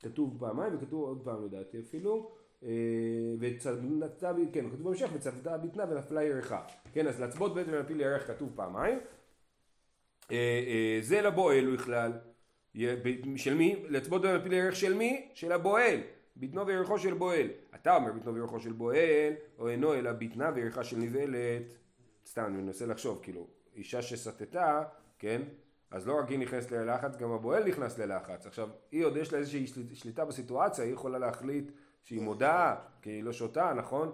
כתוב 0.02 0.37
פעמיים 0.40 0.76
וכתוב 0.76 1.02
עוד 1.02 1.21
פעם 1.25 1.45
לדעתי 1.45 1.80
אפילו, 1.80 2.30
אה, 2.62 2.68
וצבתה, 3.40 4.33
כן, 4.52 4.71
כתוב 4.71 4.85
בהמשך, 4.85 5.11
וצבתה 5.12 5.59
ביטנה 5.59 5.85
ונפלה 5.90 6.25
ירחה, 6.25 6.62
כן, 6.92 7.07
אז 7.07 7.21
לצבות 7.21 7.54
בטן 7.54 7.75
ונלפיל 7.75 8.00
ירך 8.00 8.26
כתוב 8.26 8.52
פעמיים, 8.54 8.99
זה 11.00 11.21
לבועל 11.23 11.76
בכלל, 11.76 12.12
של 13.37 13.54
מי? 13.54 13.85
לצבות 13.88 14.23
בטן 14.23 14.30
ונלפיל 14.30 14.52
ירך 14.52 14.76
של 14.76 14.94
מי? 14.94 15.28
של 15.35 15.52
הבועל. 15.52 16.00
ביטנו 16.37 16.66
וירכו 16.66 16.99
של 16.99 17.14
בועל. 17.14 17.47
אתה 17.75 17.97
אומר 17.97 18.12
ביטנו 18.12 18.35
וירכו 18.35 18.61
של 18.61 18.73
בועל, 18.73 19.32
או 19.58 19.68
אינו 19.68 19.94
אלא 19.94 20.12
ביטנה 20.12 20.50
וירכה 20.54 20.85
של 20.85 20.97
נבעלת. 20.97 21.75
סתם, 22.26 22.44
אני 22.44 22.62
מנסה 22.62 22.87
לחשוב, 22.87 23.20
כאילו, 23.23 23.47
אישה 23.76 24.02
שסטתה, 24.02 24.82
כן, 25.18 25.42
אז 25.90 26.08
לא 26.08 26.18
רק 26.18 26.28
היא 26.28 26.38
נכנסת 26.38 26.73
ללחץ, 26.73 27.16
גם 27.16 27.32
הבועל 27.32 27.64
נכנס 27.64 27.99
ללחץ. 27.99 28.47
עכשיו, 28.47 28.68
היא 28.92 29.04
עוד 29.04 29.16
יש 29.16 29.32
לה 29.32 29.38
איזושהי 29.38 29.66
שליטה 29.94 30.25
בסיטואציה, 30.25 30.85
היא 30.85 30.92
יכולה 30.92 31.18
להחליט 31.18 31.73
שהיא 32.02 32.20
מודה, 32.20 32.76
כי 33.02 33.11
היא 33.11 33.23
לא 33.23 33.32
שותה, 33.32 33.73
נכון? 33.76 34.12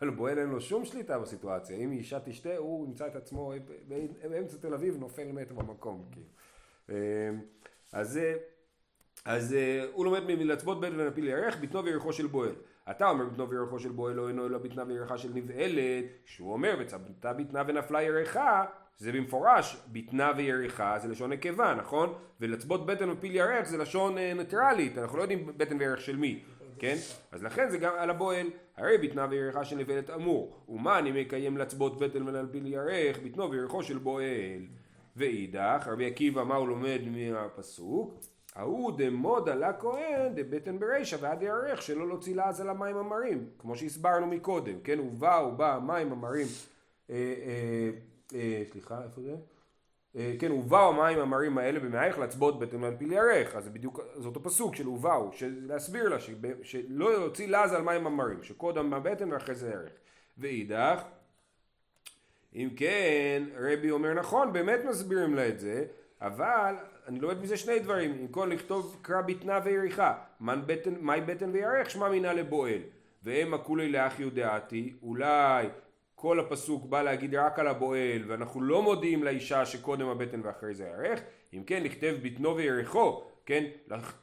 אבל 0.00 0.10
בועל 0.10 0.38
אין 0.38 0.48
לו 0.48 0.60
שום 0.60 0.84
שליטה 0.84 1.18
בסיטואציה. 1.18 1.76
אם 1.76 1.92
אישה 1.92 2.20
תשתה, 2.20 2.56
הוא 2.56 2.86
ימצא 2.86 3.06
את 3.06 3.16
עצמו 3.16 3.52
באמצע 4.30 4.56
תל 4.60 4.74
אביב, 4.74 4.96
נופל 4.96 5.32
מת 5.32 5.52
במקום, 5.52 6.04
כאילו. 6.12 6.28
אז, 7.92 8.20
אז 9.24 9.56
הוא 9.92 10.04
לומד 10.04 10.22
מלצבות 10.26 10.80
בן 10.80 11.00
ונפיל 11.00 11.28
ירך, 11.28 11.56
ביטנו 11.56 11.84
וירכו 11.84 12.12
של 12.12 12.26
בועל. 12.26 12.54
אתה 12.90 13.08
אומר 13.08 13.24
בטנו 13.24 13.50
וירכו 13.50 13.78
של 13.78 13.88
בועל 13.88 14.14
לא 14.14 14.28
אינו 14.28 14.46
אלא 14.46 14.58
בטנה 14.58 14.84
וירחה 14.86 15.18
של 15.18 15.28
נבעלת, 15.34 16.04
שהוא 16.24 16.52
אומר 16.52 16.76
וצבתה 16.80 17.32
בטנה 17.32 17.62
ונפלה 17.66 18.02
ירחה, 18.02 18.64
זה 18.98 19.12
במפורש, 19.12 19.76
בטנה 19.92 20.32
וירחה 20.36 20.98
זה 20.98 21.08
לשון 21.08 21.32
נקבה, 21.32 21.74
נכון? 21.74 22.14
ולצבות 22.40 22.86
בטן 22.86 23.10
ופיל 23.10 23.34
ירך 23.34 23.68
זה 23.68 23.78
לשון 23.78 24.18
אה, 24.18 24.34
ניטרלית, 24.34 24.98
אנחנו 24.98 25.18
לא 25.18 25.22
יודעים 25.22 25.46
בטן 25.56 25.76
וירך 25.80 26.00
של 26.00 26.16
מי, 26.16 26.42
כן? 26.78 26.96
אז 27.32 27.42
לכן 27.42 27.68
זה 27.70 27.78
גם 27.78 27.92
על 27.98 28.10
הבועל, 28.10 28.46
הרי 28.76 28.98
בטנה 28.98 29.26
וירחה 29.30 29.64
של 29.64 29.76
נבעלת 29.76 30.10
אמור, 30.10 30.64
ומה 30.68 30.98
אני 30.98 31.22
מקיים 31.22 31.58
לצבות 31.58 31.98
בטן 31.98 32.28
ולפיל 32.28 32.66
ירך, 32.66 33.18
בטנו 33.18 33.50
וירכו 33.50 33.82
של 33.82 33.98
בועל. 33.98 34.62
ואידך, 35.18 35.88
רבי 35.92 36.06
עקיבא 36.06 36.44
מה 36.44 36.54
הוא 36.54 36.68
לומד 36.68 37.00
מהפסוק? 37.06 38.20
ההוא 38.58 38.92
דמודה 38.98 39.54
לכהן 39.54 40.34
דבטן 40.34 40.78
ברישא 40.78 41.16
ועד 41.20 41.42
יארך 41.42 41.82
שלא 41.82 42.08
להוציא 42.08 42.34
לעז 42.34 42.60
על 42.60 42.68
המים 42.68 42.96
המרים 42.96 43.48
כמו 43.58 43.76
שהסברנו 43.76 44.26
מקודם 44.26 44.80
כן 44.84 45.00
ובאו 45.00 45.56
בא 45.56 45.78
מים 45.86 46.12
המרים 46.12 46.46
אה, 47.10 47.14
אה, 47.14 47.90
אה, 48.34 48.62
סליחה 48.70 49.04
איפה 49.04 49.20
זה? 49.20 49.36
אה, 50.16 50.34
כן 50.38 50.52
ובאו 50.52 50.88
המים 50.88 51.18
המרים 51.18 51.58
האלה 51.58 51.80
במאייך 51.80 52.18
לצבות 52.18 52.58
בטן 52.58 52.80
להנפיל 52.80 53.12
ירך 53.12 53.56
אז 53.56 53.64
זה 53.64 53.70
בדיוק 53.70 54.00
זה 54.16 54.28
אותו 54.28 54.42
פסוק 54.42 54.74
של 54.74 54.88
ובאו 54.88 55.30
להסביר 55.42 56.08
לה 56.08 56.16
שלא 56.62 57.12
להוציא 57.12 57.48
לעז 57.48 57.72
על 57.72 57.82
מים 57.82 58.06
המרים 58.06 58.42
שקודם 58.42 58.90
בבטן 58.90 59.32
ואחרי 59.32 59.54
זה 59.54 59.70
ירך 59.70 59.92
ואידך 60.38 61.02
אם 62.54 62.68
כן 62.76 63.42
רבי 63.56 63.90
אומר 63.90 64.14
נכון 64.14 64.52
באמת 64.52 64.80
מסבירים 64.84 65.34
לה 65.34 65.48
את 65.48 65.60
זה 65.60 65.84
אבל 66.20 66.74
אני 67.08 67.20
לומד 67.20 67.42
מזה 67.42 67.56
שני 67.56 67.78
דברים, 67.78 68.16
עם 68.20 68.28
כל 68.28 68.50
לכתוב 68.52 68.98
קרא 69.02 69.20
בטנה 69.20 69.60
ויריחה, 69.64 70.14
מהי 71.00 71.20
בטן 71.20 71.50
וירך 71.52 71.90
שמע 71.90 72.08
מינה 72.08 72.32
לבועל, 72.32 72.80
והמה 73.22 73.58
כולי 73.58 73.92
לאח 73.92 74.20
יודעתי, 74.20 74.94
אולי 75.02 75.68
כל 76.14 76.40
הפסוק 76.40 76.86
בא 76.86 77.02
להגיד 77.02 77.34
רק 77.34 77.58
על 77.58 77.68
הבועל 77.68 78.22
ואנחנו 78.26 78.62
לא 78.62 78.82
מודיעים 78.82 79.24
לאישה 79.24 79.66
שקודם 79.66 80.08
הבטן 80.08 80.40
ואחרי 80.44 80.74
זה 80.74 80.84
ירך, 80.84 81.20
אם 81.54 81.62
כן 81.66 81.82
לכתב 81.82 82.16
בטנו 82.22 82.56
וירחו, 82.56 83.22
כן, 83.48 83.64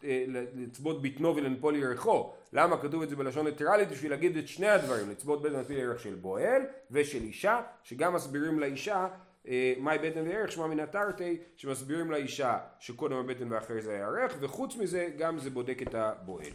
אה, 0.03 0.25
לצבות 0.55 1.01
בטנו 1.01 1.36
ולנפול 1.36 1.75
ירחו, 1.75 2.34
למה 2.53 2.77
כתוב 2.82 3.01
את 3.01 3.10
זה 3.10 3.15
בלשון 3.15 3.46
ניטרלית? 3.46 3.89
בשביל 3.89 4.12
להגיד 4.12 4.38
את 4.38 4.48
שני 4.48 4.67
הדברים, 4.67 5.10
לצבות 5.10 5.41
בטן 5.41 5.53
ולנפול 5.53 5.75
ירך 5.75 6.00
של 6.00 6.15
בועל 6.15 6.62
ושל 6.91 7.22
אישה, 7.22 7.62
שגם 7.84 8.13
מסבירים 8.13 8.60
לאישה 8.60 9.08
אה, 9.48 9.74
מאי 9.79 9.98
בטן 9.98 10.27
וערך 10.27 10.51
שמע 10.51 10.67
מן 10.67 10.79
התרתי 10.79 11.38
שמסבירים 11.55 12.12
לאישה 12.12 12.58
שקודם 12.79 13.15
הבטן 13.15 13.51
ואחרי 13.51 13.82
זה 13.82 13.94
הירך 13.94 14.36
וחוץ 14.39 14.75
מזה 14.75 15.10
גם 15.17 15.39
זה 15.39 15.50
בודק 15.50 15.82
את 15.82 15.96
הבועל. 15.96 16.53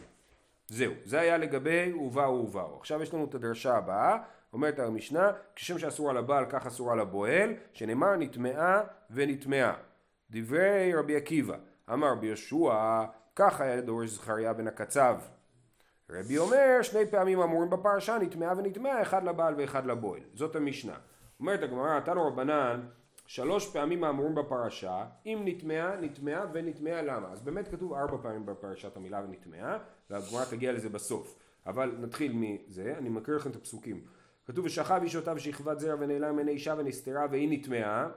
זהו, 0.69 0.93
זה 1.05 1.21
היה 1.21 1.39
לגבי 1.39 1.93
ובאו 1.93 2.45
ובאו. 2.45 2.77
עכשיו 2.79 3.03
יש 3.03 3.15
לנו 3.15 3.25
את 3.25 3.35
הדרשה 3.35 3.77
הבאה, 3.77 4.19
אומרת 4.53 4.79
המשנה, 4.79 5.33
כשם 5.57 5.79
שאסור 5.79 6.11
על 6.11 6.17
הבעל 6.17 6.45
כך 6.49 6.67
אסור 6.67 6.93
על 6.93 7.01
הבועל, 7.01 7.55
שנאמר 7.73 8.17
נטמעה 8.17 8.81
ונטמעה. 9.11 9.75
דברי 10.31 10.95
רבי 10.95 11.17
עקיבא, 11.17 11.57
אמר 11.93 12.13
רבי 12.13 12.27
יהושע, 12.27 13.05
כך 13.37 13.61
היה 13.61 13.81
דורש 13.81 14.11
זכריה 14.11 14.53
בן 14.53 14.67
הקצב. 14.67 15.19
רבי 16.11 16.39
אומר, 16.39 16.79
שני 16.83 17.07
פעמים 17.11 17.41
אמורים 17.41 17.71
בפרשה, 17.71 18.19
נטמעה 18.19 18.59
ונטמעה, 18.59 19.03
אחד 19.03 19.25
לבעל 19.25 19.55
ואחד 19.59 19.87
לבועל. 19.87 20.21
זאת 20.35 20.57
המשנה. 20.57 20.95
אומרת 21.41 21.63
הגמרא, 21.63 22.01
תנו 22.01 22.27
רבנן, 22.27 22.81
שלוש 23.27 23.73
פעמים 23.73 24.05
האמורים 24.05 24.35
בפרשה, 24.35 25.05
אם 25.27 25.43
נטמעה, 25.45 25.97
נטמעה 25.97 26.45
ונטמעה 26.53 27.03
למה? 27.03 27.29
אז 27.33 27.43
באמת 27.43 27.69
כתוב 27.69 27.93
ארבע 27.93 28.17
פעמים 28.23 28.47
בפרשת 28.47 28.97
המילה 28.97 29.21
ונטמעה, 29.25 29.79
והגמרא 30.11 30.45
תגיע 30.51 30.73
לזה 30.73 30.89
בסוף. 30.89 31.39
אבל 31.67 31.95
נתחיל 31.99 32.33
מזה, 32.35 32.95
אני 32.99 33.09
מקריא 33.09 33.37
לכם 33.37 33.51
את 33.51 33.57
הפסוקים. 33.57 34.01
כתוב 34.47 34.65
ושכב 34.65 35.01
איש 35.03 35.17
אותה 35.17 35.33
ושכבת 35.37 35.79
זרע 35.79 35.95
ונעלם 36.01 36.37
מעיני 36.37 36.53
אישה 36.53 36.75
ונסתרה 36.79 37.27
והיא 37.31 37.49
נטמעה, 37.59 38.09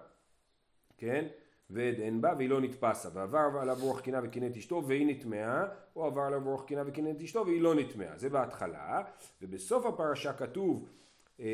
כן? 0.98 1.25
ועד 1.70 2.00
אין 2.00 2.22
בה 2.22 2.34
והיא 2.38 2.50
לא 2.50 2.62
נתפסה. 2.62 3.10
ועבר 3.13 3.60
עליו 3.62 3.77
רוח 3.82 4.00
קינה 4.00 4.20
וקינא 4.24 4.46
את 4.46 4.58
אשתו 4.58 4.84
והיא 4.88 5.08
נטמעה 5.08 5.65
או 5.96 6.05
עבר 6.05 6.22
עליו 6.22 6.41
רוח 6.43 6.65
קינה 6.65 6.84
וקינא 6.86 7.10
את 7.10 7.22
אשתו 7.22 7.46
והיא 7.46 7.62
לא 7.62 7.75
נטמעה 7.75 8.17
זה 8.17 8.29
בהתחלה. 8.29 9.03
ובסוף 9.41 9.86
הפרשה 9.86 10.34
כתוב 10.34 10.89
אה, 11.39 11.46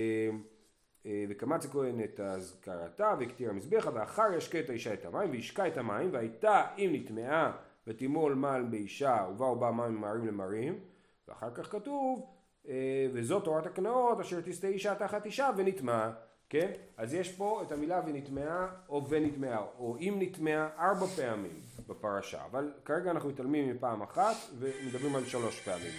אה, 1.06 1.26
וקמץ 1.30 1.66
הכהן 1.66 2.04
את 2.04 2.20
אזכרתה 2.20 3.16
והקטיר 3.20 3.50
המזבחה 3.50 3.90
ואחר 3.94 4.34
ישקה 4.38 4.60
את 4.60 4.70
האישה 4.70 4.94
את 4.94 5.06
המים 5.06 5.32
וישקע 5.32 5.68
את 5.68 5.78
המים 5.78 6.10
והייתה 6.14 6.68
אם 6.78 6.90
נטמעה 6.94 7.52
ותימול 7.88 8.34
מעל 8.34 8.64
באישה 8.64 9.28
ובאו 9.32 9.60
בה 9.60 9.72
מים 9.72 9.96
ממהרים 9.96 10.28
למרים. 10.28 10.80
ואחר 11.28 11.54
כך 11.54 11.72
כתוב 11.72 12.26
אה, 12.68 13.08
וזאת 13.14 13.44
תורת 13.44 13.66
הקנאות 13.66 14.20
אשר 14.20 14.42
תסטה 14.42 14.68
אישה 14.68 14.96
תחת 14.96 15.26
אישה 15.26 15.50
ונטמעה 15.58 16.12
כן? 16.50 16.72
אז 16.98 17.14
יש 17.14 17.32
פה 17.32 17.64
את 17.68 17.72
המילה 17.72 18.02
ונטמעה 18.06 18.68
או 18.90 19.10
ונטמעה 19.10 19.66
או 19.80 19.98
אם 20.00 20.16
נטמעה 20.20 20.70
ארבע 20.80 21.06
פעמים 21.06 21.60
בפרשה 21.88 22.46
אבל 22.46 22.72
כרגע 22.86 23.12
אנחנו 23.12 23.30
מתעלמים 23.30 23.70
מפעם 23.70 24.02
אחת 24.02 24.36
ומדברים 24.60 25.16
על 25.16 25.26
שלוש 25.26 25.60
פעמים 25.60 25.94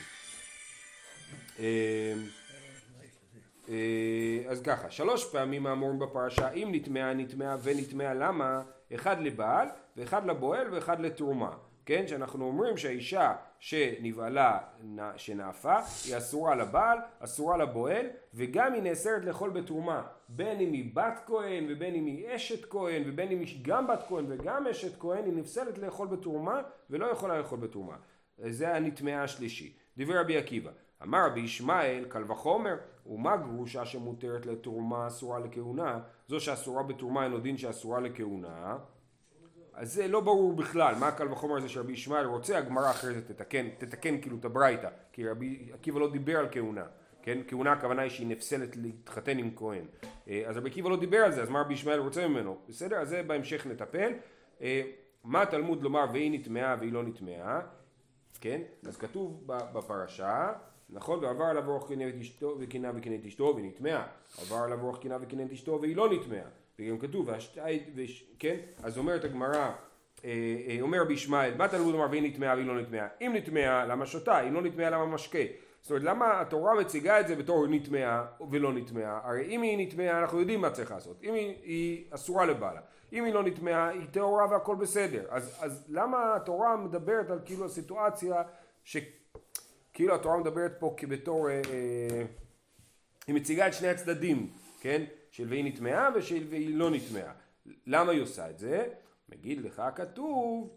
אה, 1.59 2.15
אה, 3.69 4.51
אז 4.51 4.63
ככה, 4.63 4.91
שלוש 4.91 5.33
פעמים 5.33 5.67
האמורים 5.67 5.99
בפרשה, 5.99 6.51
אם 6.51 6.69
נטמעה, 6.73 7.15
נטמעה 7.15 7.57
ונטמעה 7.63 8.15
למה? 8.15 8.63
אחד 8.95 9.21
לבעל 9.21 9.69
ואחד 9.97 10.27
לבועל 10.27 10.75
ואחד 10.75 11.01
לתרומה. 11.01 11.51
כן? 11.91 12.07
שאנחנו 12.07 12.45
אומרים 12.45 12.77
שהאישה 12.77 13.35
שנבעלה, 13.59 14.59
שנאפה, 15.17 15.77
היא 16.07 16.17
אסורה 16.17 16.55
לבעל, 16.55 16.99
אסורה 17.19 17.57
לבועל, 17.57 18.07
וגם 18.35 18.73
היא 18.73 18.83
נאסרת 18.83 19.25
לאכול 19.25 19.51
בתרומה. 19.51 20.03
בין 20.29 20.61
אם 20.61 20.73
היא 20.73 20.95
בת 20.95 21.21
כהן, 21.27 21.67
ובין 21.69 21.95
אם 21.95 22.07
היא 22.07 22.37
אשת 22.37 22.65
כהן, 22.65 23.03
ובין 23.07 23.33
אם 23.33 23.41
היא 23.41 23.59
גם 23.63 23.87
בת 23.87 24.05
כהן 24.09 24.25
וגם 24.29 24.67
אשת 24.67 25.01
כהן, 25.01 25.25
היא 25.25 25.33
נפסלת 25.33 25.79
לאכול 25.79 26.09
בתרומה, 26.09 26.61
ולא 26.91 27.07
יכולה 27.07 27.39
לאכול 27.39 27.59
בתרומה. 27.59 27.97
זה 28.39 28.77
הנטמעה 28.77 29.23
השלישי. 29.23 29.77
דברי 29.97 30.19
רבי 30.19 30.37
עקיבא. 30.37 30.71
אמר 31.03 31.27
רבי 31.27 31.41
ישמעאל, 31.41 32.05
קל 32.09 32.31
וחומר, 32.31 32.77
ומה 33.07 33.37
גרושה 33.37 33.87
שמותרת 33.87 34.47
לתרומה 34.47 35.07
אסורה 35.07 35.39
לכהונה? 35.39 36.01
זו 36.29 36.41
שאסורה 36.41 36.83
בתרומה 36.83 37.25
אינו 37.25 37.41
דין 37.41 37.57
שאסורה 37.57 38.01
לכהונה. 38.01 38.79
אז 39.81 39.93
זה 39.93 40.09
לא 40.09 40.21
ברור 40.21 40.53
בכלל, 40.53 40.95
מה 40.95 41.09
הקל 41.09 41.33
וחומר 41.33 41.57
הזה 41.57 41.69
שרבי 41.69 41.93
ישמעאל 41.93 42.27
רוצה, 42.27 42.59
הגמרא 42.59 42.91
אחרי 42.91 43.15
זה 43.15 43.23
תתקן, 43.23 43.69
תתקן 43.79 44.21
כאילו 44.21 44.37
את 44.37 44.45
הברייתא, 44.45 44.89
כי 45.13 45.29
רבי 45.29 45.69
עקיבא 45.73 46.01
לא 46.01 46.11
דיבר 46.11 46.39
על 46.39 46.47
כהונה, 46.51 46.85
כן? 47.23 47.39
כהונה 47.49 47.73
הכוונה 47.73 48.03
היא 48.03 48.11
שהיא 48.11 48.27
נפסלת 48.27 48.77
להתחתן 48.77 49.39
עם 49.39 49.51
כהן. 49.57 49.85
אה, 50.29 50.43
אז 50.47 50.57
רבי 50.57 50.71
עקיבא 50.71 50.91
לא 50.91 50.97
דיבר 50.97 51.19
על 51.19 51.33
זה, 51.33 51.43
אז 51.43 51.49
מה 51.49 51.61
רבי 51.61 51.75
ישמעאל 51.75 51.99
רוצה 51.99 52.29
ממנו? 52.29 52.59
בסדר? 52.69 52.97
אז 52.97 53.09
זה 53.09 53.23
בהמשך 53.23 53.67
נטפל. 53.67 54.13
אה, 54.63 54.83
מה 55.25 55.47
תלמוד 55.47 55.83
לומר 55.83 56.05
והיא 56.13 56.41
נטמעה 56.41 56.77
והיא 56.81 56.93
לא 56.93 57.03
נטמעה? 57.03 57.61
כן? 58.41 58.61
אז 58.89 58.97
כתוב 58.97 59.43
בפרשה, 59.47 60.53
נכון? 60.91 61.25
ועבר 61.25 61.45
עליו 61.45 61.69
אורח 61.69 61.89
קינא 61.89 62.05
וקינה 62.59 62.91
וקינא 62.95 63.15
את 63.15 63.27
אשתו 63.27 63.55
ונטמעה. 63.57 64.07
עבר 64.41 64.57
עליו 64.57 64.83
אורח 64.83 64.99
קינה 64.99 65.17
וקינא 65.21 65.43
את 65.43 65.53
אשתו 65.53 65.79
והיא 65.81 65.97
לא 65.97 66.13
נטמעה. 66.13 66.49
וגם 66.81 66.99
כתוב, 66.99 67.31
כן? 68.39 68.57
אז 68.83 68.99
אומרת 68.99 69.25
הגמרא, 69.25 69.73
אה, 70.25 70.31
אה, 70.69 70.77
אומר 70.81 71.01
רבי 71.01 71.15
ישמעאל, 71.15 71.55
מה 71.57 71.69
תלמוד 71.69 71.95
אמר 71.95 72.07
והיא 72.11 72.23
נטמעה 72.23 72.55
והיא 72.55 72.67
לא 72.67 72.81
נטמעה? 72.81 73.07
אם 73.21 73.33
נטמעה, 73.35 73.87
למה 73.87 74.07
שותה? 74.07 74.41
אם 74.41 74.55
לא 74.55 74.63
נטמעה, 74.63 74.91
למה 74.91 75.07
משקה? 75.07 75.39
זאת 75.81 75.91
אומרת, 75.91 76.05
למה 76.05 76.41
התורה 76.41 76.75
מציגה 76.75 77.21
את 77.21 77.29
זה 77.29 77.37
בתור 77.37 77.67
נטמעה 77.67 78.27
ולא 78.51 78.73
נטמעה? 78.73 79.21
הרי 79.25 79.47
אם 79.49 79.63
היא 79.63 79.87
נטמעה, 79.87 80.21
אנחנו 80.21 80.41
יודעים 80.41 80.61
מה 80.61 80.71
צריך 80.71 80.91
לעשות. 80.91 81.21
אם 81.25 81.35
היא, 81.35 81.55
היא 81.63 82.05
אסורה 82.11 82.47
לבעלה. 82.47 82.81
אם 83.13 83.25
היא 83.25 83.35
לא 83.35 83.43
נטמעה, 83.43 83.89
היא 83.89 84.07
טהורה 84.11 84.47
והכל 84.51 84.77
בסדר. 84.77 85.25
אז, 85.31 85.59
אז 85.61 85.87
למה 85.89 86.37
התורה 86.37 86.77
מדברת 86.77 87.31
על 87.31 87.39
כאילו 87.45 87.65
הסיטואציה 87.65 88.43
שכאילו 88.85 90.15
התורה 90.15 90.39
מדברת 90.39 90.73
פה 90.79 90.95
כבתור, 90.97 91.49
אה, 91.49 91.55
אה, 91.55 92.25
היא 93.27 93.35
מציגה 93.35 93.67
את 93.67 93.75
שני 93.75 93.89
הצדדים, 93.89 94.51
כן? 94.81 95.05
של 95.31 95.47
והיא 95.49 95.65
נטמעה 95.65 96.09
ושל 96.15 96.45
והיא 96.51 96.77
לא 96.77 96.91
נטמעה. 96.91 97.33
למה 97.87 98.13
היא 98.13 98.23
עושה 98.23 98.51
את 98.51 98.59
זה? 98.59 98.89
מגיד 99.29 99.65
לך 99.65 99.83
כתוב, 99.95 100.71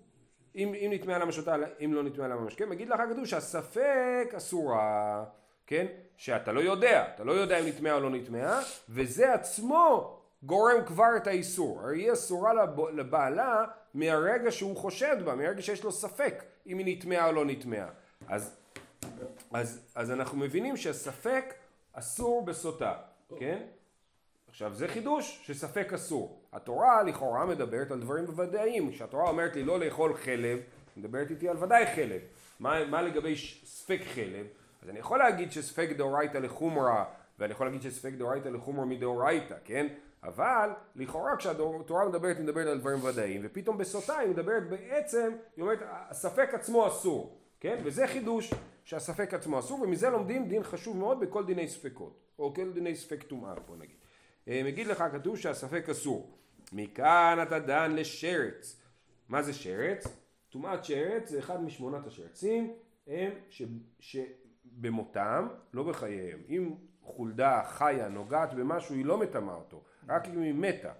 אם, 0.56 0.74
אם 0.74 0.92
נטמעה 0.94 1.18
למה 1.20 1.32
שותה, 1.32 1.56
אם 1.86 1.94
לא 1.94 2.04
נטמעה 2.04 2.28
למה 2.28 2.42
משקה, 2.42 2.66
מגיד 2.66 2.90
לך 2.90 3.02
כתוב 3.10 3.26
שהספק 3.26 4.34
אסורה, 4.38 5.24
כן? 5.68 5.86
שאתה 6.18 6.52
לא 6.52 6.60
יודע, 6.60 7.08
אתה 7.16 7.24
לא 7.24 7.32
יודע 7.32 7.60
אם 7.60 7.68
נטמעה 7.68 7.94
או 7.94 8.00
לא 8.00 8.10
נטמעה, 8.10 8.62
וזה 8.90 9.34
עצמו 9.34 10.20
גורם 10.44 10.86
כבר 10.86 11.18
את 11.18 11.28
האיסור. 11.28 11.82
הרי 11.82 12.04
היא 12.04 12.14
אסורה 12.14 12.54
לבעלה 12.94 13.66
מהרגע 13.94 14.52
שהוא 14.52 14.78
חושד 14.78 15.18
בה, 15.26 15.36
מהרגע 15.36 15.62
שיש 15.62 15.84
לו 15.84 15.92
ספק 15.92 16.44
אם 16.68 16.78
היא 16.78 16.98
נטמעה 16.98 17.28
או 17.28 17.32
לא 17.32 17.46
נטמעה. 17.46 17.88
אז, 18.28 18.56
אז, 19.52 19.92
אז 19.96 20.12
אנחנו 20.12 20.38
מבינים 20.38 20.78
שהספק 20.78 21.54
אסור 21.94 22.46
בסוטה, 22.46 22.94
כן? 23.40 23.64
עכשיו 24.54 24.74
זה 24.74 24.88
חידוש 24.88 25.42
שספק 25.46 25.94
אסור. 25.94 26.42
התורה 26.54 27.04
לכאורה 27.04 27.46
מדברת 27.46 27.92
על 27.92 28.00
דברים 28.00 28.26
בוודאיים. 28.26 28.92
כשהתורה 28.92 29.30
אומרת 29.30 29.56
לי 29.56 29.64
לא 29.64 29.80
לאכול 29.80 30.14
חלב, 30.14 30.60
מדברת 30.98 31.30
איתי 31.30 31.50
על 31.50 31.58
ודאי 31.58 31.86
חלב. 31.96 32.22
מה, 32.60 32.86
מה 32.86 33.02
לגבי 33.02 33.36
ספק 33.66 34.00
חלב? 34.16 34.46
אז 34.84 34.90
אני 34.90 35.00
יכול 35.00 35.20
להגיד 35.20 35.52
שספק 35.52 35.90
דאורייתא 35.98 36.38
לחומרא, 36.38 37.04
ואני 37.40 37.52
יכול 37.52 37.68
להגיד 37.68 37.82
שספק 37.82 38.14
דאורייתא 38.14 38.50
לחומרא 38.50 38.86
מדאורייתא, 38.86 39.56
כן? 39.66 39.88
אבל 40.24 40.70
לכאורה 40.96 41.38
כשהתורה 41.38 42.10
מדברת 42.10 42.38
היא 42.38 42.44
מדברת 42.44 42.68
על 42.68 42.80
דברים 42.80 43.04
ודאיים 43.04 43.42
ופתאום 43.44 43.78
בסוטה 43.78 44.18
היא 44.18 44.30
מדברת 44.30 44.70
בעצם, 44.70 45.32
היא 45.56 45.64
אומרת 45.64 45.80
הספק 45.84 46.50
עצמו 46.54 46.88
אסור, 46.88 47.38
כן? 47.60 47.82
וזה 47.84 48.08
חידוש 48.08 48.54
שהספק 48.84 49.34
עצמו 49.34 49.60
אסור 49.60 49.82
ומזה 49.82 50.10
לומדים 50.10 50.48
דין 50.48 50.64
חשוב 50.64 50.98
מאוד 50.98 51.20
בכל 51.20 51.46
דיני 51.46 51.68
ספקות 51.68 52.20
או 52.40 52.54
כל 52.54 52.74
דיני 52.74 52.96
ספק 52.96 53.24
טומאה 53.24 53.54
בוא 53.68 53.78
נגיד. 53.78 54.03
אה, 54.48 54.62
מגיד 54.66 54.88
לך 54.88 55.04
כתוב 55.12 55.38
שהספק 55.38 55.90
אסור 55.90 56.38
מכאן 56.74 57.40
אתה 57.44 57.60
דן 57.60 57.92
לשרץ 57.96 58.82
מה 59.30 59.42
זה 59.42 59.54
שרץ? 59.54 60.08
טומאת 60.50 60.86
שרץ 60.86 61.30
זה 61.30 61.40
אחד 61.40 61.64
משמונת 61.64 62.08
השרצים 62.08 62.74
הם 63.08 63.32
ש... 63.50 63.62
שבמותם 64.00 65.48
לא 65.74 65.84
בחייהם 65.84 66.40
אם 66.50 66.76
חולדה 67.02 67.62
חיה 67.66 68.10
נוגעת 68.10 68.54
במשהו 68.54 68.96
היא 68.96 69.06
לא 69.06 69.18
מטמאה 69.18 69.56
אותו 69.56 69.84
רק 70.10 70.28
אם 70.28 70.42
היא 70.42 70.54
מתה. 70.54 70.92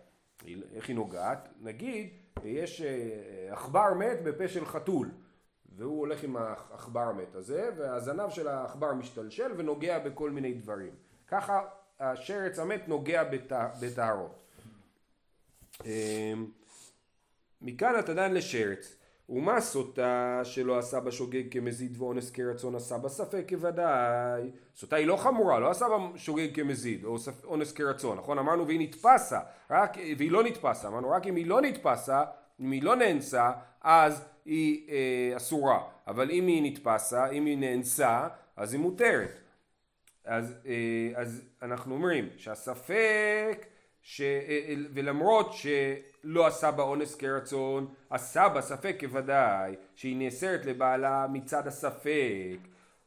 איך 0.74 0.88
היא 0.88 0.96
נוגעת? 0.96 1.50
נגיד, 1.62 2.10
יש 2.44 2.82
אה, 2.82 3.54
עכבר 3.54 3.94
מת 3.94 4.24
בפה 4.24 4.48
של 4.48 4.66
חתול, 4.66 5.12
והוא 5.76 6.00
הולך 6.00 6.24
עם 6.24 6.36
העכבר 6.36 7.02
המת 7.02 7.36
הזה, 7.36 7.70
והזנב 7.78 8.30
של 8.30 8.48
העכבר 8.48 8.94
משתלשל 8.94 9.52
ונוגע 9.58 10.00
בכל 10.00 10.32
מיני 10.32 10.54
דברים. 10.54 10.94
ככה 11.28 11.62
השרץ 12.04 12.60
המת 12.60 12.88
נוגע 12.88 13.24
בטהרות. 13.82 14.40
אמ, 15.86 16.46
מכאן 17.62 18.02
דן 18.02 18.34
לשרץ. 18.34 18.96
ומה 19.30 19.62
סוטה 19.62 20.42
שלא 20.44 20.78
עשה 20.78 21.00
בשוגג 21.00 21.44
כמזיד 21.52 22.02
ואונס 22.02 22.32
כרצון 22.32 22.76
עשה 22.76 22.98
בספק 22.98 23.46
כוודאי. 23.50 24.52
סוטה 24.76 24.96
היא 24.96 25.08
לא 25.08 25.18
חמורה, 25.18 25.60
לא 25.60 25.70
עשה 25.70 25.86
בשוגג 26.14 26.56
כמזיד 26.56 27.06
או 27.06 27.18
אונס 27.44 27.72
כרצון, 27.72 28.18
נכון? 28.18 28.40
אמרנו 28.40 28.68
והיא 28.68 28.80
נתפסה, 28.80 29.40
רק, 29.70 29.98
והיא 30.18 30.32
לא 30.32 30.44
נתפסה, 30.44 30.88
אמרנו 30.88 31.10
רק 31.10 31.28
אם 31.28 31.36
היא 31.36 31.48
לא 31.48 31.62
נתפסה, 31.62 32.24
אם 32.60 32.72
היא 32.72 32.84
לא 32.84 32.96
נאנסה, 32.96 33.52
אז 33.82 34.26
היא 34.46 34.90
אה, 34.90 35.38
אסורה, 35.38 35.80
אבל 36.08 36.32
אם 36.32 36.48
היא 36.48 36.72
נתפסה, 36.72 37.30
אם 37.30 37.46
היא 37.46 37.58
נאנסה, 37.58 38.28
אז 38.56 38.74
היא 38.74 38.82
מותרת. 38.82 39.43
אז, 40.26 40.56
אה, 40.66 41.22
אז 41.22 41.42
אנחנו 41.62 41.96
אומרים 41.96 42.30
שהספק, 42.38 43.66
ש, 44.02 44.22
אה, 44.22 44.60
אה 44.68 44.76
ולמרות 44.94 45.54
ש... 45.54 45.68
לא 46.24 46.48
עשה 46.48 46.72
בה 46.72 46.84
אונס 46.84 47.16
כרצון, 47.16 47.94
עשה 48.10 48.50
בה 48.50 48.62
ספק 48.62 48.96
כוודאי, 49.00 49.76
שהיא 49.96 50.18
נאסרת 50.18 50.66
לבעלה 50.66 51.28
מצד 51.30 51.68
הספק. 51.68 52.58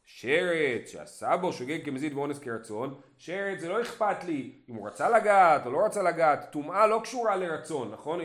שרץ 0.09 0.89
שעשה 0.89 1.37
בו 1.37 1.53
שוגג 1.53 1.85
כמזיד 1.85 2.13
ואונס 2.13 2.39
כרצון, 2.39 2.95
שרץ 3.17 3.59
זה 3.59 3.69
לא 3.69 3.81
אכפת 3.81 4.23
לי 4.23 4.51
אם 4.69 4.75
הוא 4.75 4.87
רצה 4.87 5.09
לגעת 5.09 5.65
או 5.65 5.71
לא 5.71 5.85
רצה 5.85 6.03
לגעת, 6.03 6.51
טומאה 6.51 6.87
לא 6.87 6.99
קשורה 7.03 7.35
לרצון, 7.35 7.91
נכון? 7.91 8.19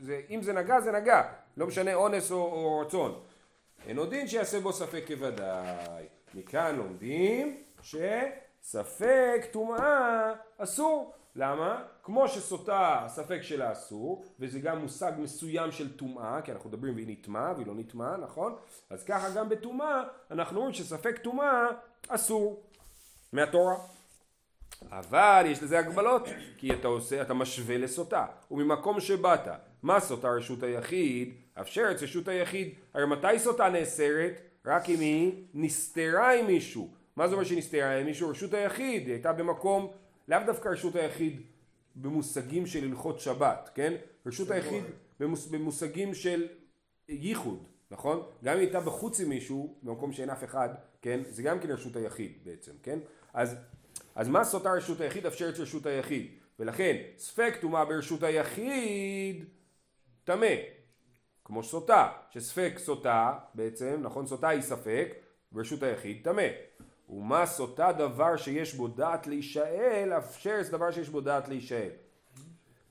זה, 0.00 0.20
אם 0.30 0.42
זה 0.42 0.52
נגע 0.52 0.80
זה 0.80 0.92
נגע, 0.92 1.22
לא 1.56 1.66
משנה 1.66 1.94
אונס 1.94 2.30
או, 2.30 2.36
או 2.36 2.80
רצון. 2.80 3.20
אין 3.86 3.98
עוד 3.98 4.10
דין 4.10 4.28
שיעשה 4.28 4.60
בו 4.60 4.72
ספק 4.72 5.04
כוודאי. 5.06 6.04
מכאן 6.34 6.76
לומדים 6.76 7.63
שספק 7.84 9.46
טומאה 9.50 10.32
אסור. 10.58 11.12
למה? 11.36 11.82
כמו 12.02 12.28
שסוטה 12.28 13.00
הספק 13.04 13.42
שלה 13.42 13.72
אסור, 13.72 14.24
וזה 14.40 14.60
גם 14.60 14.78
מושג 14.78 15.12
מסוים 15.18 15.72
של 15.72 15.96
טומאה, 15.96 16.42
כי 16.42 16.52
אנחנו 16.52 16.70
מדברים 16.70 16.94
והיא 16.94 17.06
נטמעה 17.08 17.52
והיא 17.56 17.66
לא 17.66 17.74
נטמעה, 17.74 18.16
נכון? 18.16 18.56
אז 18.90 19.04
ככה 19.04 19.30
גם 19.30 19.48
בטומאה, 19.48 20.02
אנחנו 20.30 20.56
אומרים 20.56 20.74
שספק 20.74 21.18
טומאה 21.18 21.66
אסור 22.08 22.62
מהתורה. 23.32 23.76
אבל 24.90 25.44
יש 25.46 25.62
לזה 25.62 25.78
הגבלות, 25.78 26.28
כי 26.58 26.72
אתה 26.72 26.88
עושה, 26.88 27.22
אתה 27.22 27.34
משווה 27.34 27.78
לסוטה. 27.78 28.26
וממקום 28.50 29.00
שבאת, 29.00 29.48
מה 29.82 30.00
סוטה 30.00 30.28
רשות 30.28 30.62
היחיד? 30.62 31.34
אף 31.60 31.68
שרץ 31.68 32.02
רשות 32.02 32.28
היחיד. 32.28 32.74
הרי 32.94 33.06
מתי 33.06 33.38
סוטה 33.38 33.68
נאסרת? 33.68 34.40
רק 34.66 34.88
אם 34.88 35.00
היא 35.00 35.44
נסתרה 35.54 36.34
עם 36.34 36.46
מישהו. 36.46 37.03
מה 37.16 37.28
זה 37.28 37.34
אומר 37.34 37.44
עם 38.00 38.06
מישהו? 38.06 38.28
רשות 38.28 38.54
היחיד, 38.54 39.06
היא 39.06 39.12
הייתה 39.12 39.32
במקום 39.32 39.92
לאו 40.28 40.38
דווקא 40.46 40.68
רשות 40.68 40.96
היחיד 40.96 41.40
במושגים 41.96 42.66
של 42.66 42.84
הלכות 42.84 43.20
שבת, 43.20 43.70
כן? 43.74 43.94
רשות 44.26 44.50
היחיד 44.50 44.84
במוס, 45.20 45.46
במושגים 45.46 46.14
של 46.14 46.48
ייחוד, 47.08 47.68
נכון? 47.90 48.22
גם 48.44 48.54
אם 48.54 48.60
הייתה 48.60 48.80
בחוץ 48.80 49.20
עם 49.20 49.28
מישהו, 49.28 49.74
במקום 49.82 50.12
שאין 50.12 50.30
אף 50.30 50.44
אחד, 50.44 50.68
כן? 51.02 51.20
זה 51.28 51.42
גם 51.42 51.60
כן 51.60 51.70
רשות 51.70 51.96
היחיד 51.96 52.32
בעצם, 52.44 52.72
כן? 52.82 52.98
אז, 53.34 53.56
אז 54.14 54.28
מה 54.28 54.44
סוטה 54.44 54.72
רשות 54.72 55.00
היחיד? 55.00 55.26
אפשרת 55.26 55.58
רשות 55.58 55.86
היחיד. 55.86 56.26
ולכן 56.58 56.96
ספק 57.16 57.54
טומאה 57.60 57.84
ברשות 57.84 58.22
היחיד 58.22 59.44
טמא. 60.24 60.54
כמו 61.44 61.62
סוטה, 61.62 62.12
שספק 62.30 62.74
סוטה 62.78 63.38
בעצם, 63.54 64.00
נכון? 64.02 64.26
סוטה 64.26 64.48
היא 64.48 64.62
ספק, 64.62 65.14
ברשות 65.52 65.82
היחיד 65.82 66.20
טמא. 66.24 66.42
ומה 67.14 67.46
סוטה 67.46 67.92
דבר 67.92 68.36
שיש 68.36 68.74
בו 68.74 68.88
דעת 68.88 69.26
להישאל, 69.26 70.12
אף 70.18 70.38
שרץ 70.38 70.68
דבר 70.68 70.90
שיש 70.90 71.08
בו 71.08 71.20
דעת 71.20 71.48
להישאל. 71.48 71.88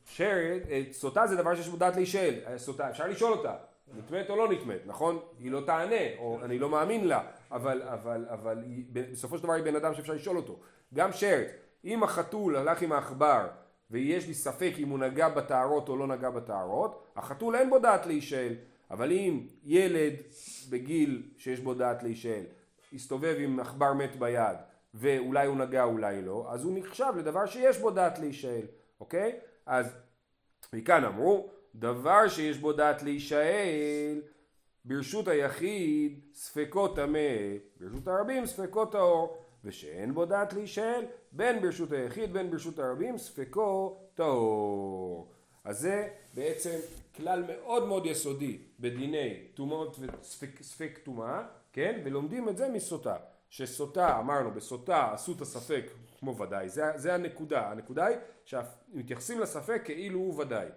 שרץ, 0.05 0.61
אה, 0.69 0.83
סוטה 0.91 1.27
זה 1.27 1.35
דבר 1.35 1.55
שיש 1.55 1.67
בו 1.67 1.77
דעת 1.77 1.95
להישאל, 1.95 2.35
אה, 2.47 2.57
סוטה, 2.57 2.89
אפשר 2.89 3.07
לשאול 3.07 3.31
אותה, 3.31 3.55
נטמאת 3.97 4.29
או 4.29 4.35
לא 4.35 4.51
נטמאת, 4.51 4.81
נכון? 4.85 5.19
היא 5.39 5.51
לא 5.51 5.61
תענה, 5.65 6.17
או 6.17 6.39
אני 6.43 6.59
לא 6.59 6.69
מאמין 6.69 7.07
לה, 7.07 7.23
אבל, 7.51 7.81
אבל, 7.81 8.25
אבל 8.29 8.63
בסופו 8.91 9.37
של 9.37 9.43
דבר 9.43 9.53
היא 9.53 9.63
בן 9.63 9.75
אדם 9.75 9.93
שאפשר 9.93 10.13
לשאול 10.13 10.37
אותו. 10.37 10.59
גם 10.93 11.13
שרץ, 11.13 11.47
אם 11.85 12.03
החתול 12.03 12.55
הלך 12.55 12.81
עם 12.81 12.91
העכבר 12.91 13.47
ויש 13.91 14.27
לי 14.27 14.33
ספק 14.33 14.73
אם 14.77 14.89
הוא 14.89 14.99
נגע 14.99 15.29
בטהרות 15.29 15.89
או 15.89 15.97
לא 15.97 16.07
נגע 16.07 16.29
בטהרות, 16.29 17.03
החתול 17.15 17.55
אין 17.55 17.69
בו 17.69 17.79
דעת 17.79 18.05
להישאל, 18.05 18.55
אבל 18.91 19.11
אם 19.11 19.39
ילד 19.63 20.13
בגיל 20.69 21.23
שיש 21.37 21.59
בו 21.59 21.73
דעת 21.73 22.03
להישאל 22.03 22.43
הסתובב 22.93 23.35
עם 23.39 23.59
עכבר 23.59 23.93
מת 23.93 24.15
ביד 24.15 24.57
ואולי 24.93 25.47
הוא 25.47 25.57
נגע 25.57 25.83
אולי 25.83 26.21
לא, 26.21 26.45
אז 26.49 26.63
הוא 26.63 26.79
נחשב 26.79 27.13
לדבר 27.17 27.45
שיש 27.45 27.77
בו 27.77 27.91
דעת 27.91 28.19
להישאל, 28.19 28.65
אוקיי? 28.99 29.39
אז 29.65 29.95
מכאן 30.73 31.03
אמרו, 31.03 31.49
דבר 31.75 32.27
שיש 32.27 32.57
בו 32.57 32.73
דעת 32.73 33.03
להישאל 33.03 34.21
ברשות 34.85 35.27
היחיד 35.27 36.19
ספקו 36.33 36.87
טמא, 36.87 37.19
ברשות 37.79 38.07
הרבים 38.07 38.45
ספקו 38.45 38.85
טהור, 38.85 39.37
ושאין 39.63 40.13
בו 40.13 40.25
דעת 40.25 40.53
להישאל 40.53 41.05
בין 41.31 41.61
ברשות 41.61 41.91
היחיד 41.91 42.33
בין 42.33 42.51
ברשות 42.51 42.79
הרבים 42.79 43.17
ספקו 43.17 43.97
טהור. 44.15 45.31
אז 45.63 45.79
זה 45.79 46.09
בעצם 46.33 46.77
כלל 47.15 47.43
מאוד 47.47 47.87
מאוד 47.87 48.05
יסודי 48.05 48.57
בדיני 48.79 49.47
טומאות 49.53 49.99
וספק 49.99 50.99
טומאה 51.03 51.43
כן? 51.73 52.01
ולומדים 52.05 52.49
את 52.49 52.57
זה 52.57 52.69
מסוטה. 52.69 53.15
שסוטה, 53.49 54.19
אמרנו, 54.19 54.51
בסוטה 54.51 55.13
עשו 55.13 55.31
את 55.31 55.41
הספק 55.41 55.85
כמו 56.19 56.37
ודאי, 56.37 56.69
זה, 56.69 56.83
זה 56.95 57.13
הנקודה. 57.13 57.71
הנקודה 57.71 58.05
היא 58.05 58.17
שמתייחסים 58.45 59.39
לספק 59.39 59.81
כאילו 59.85 60.19
הוא 60.19 60.41
ודאי. 60.41 60.67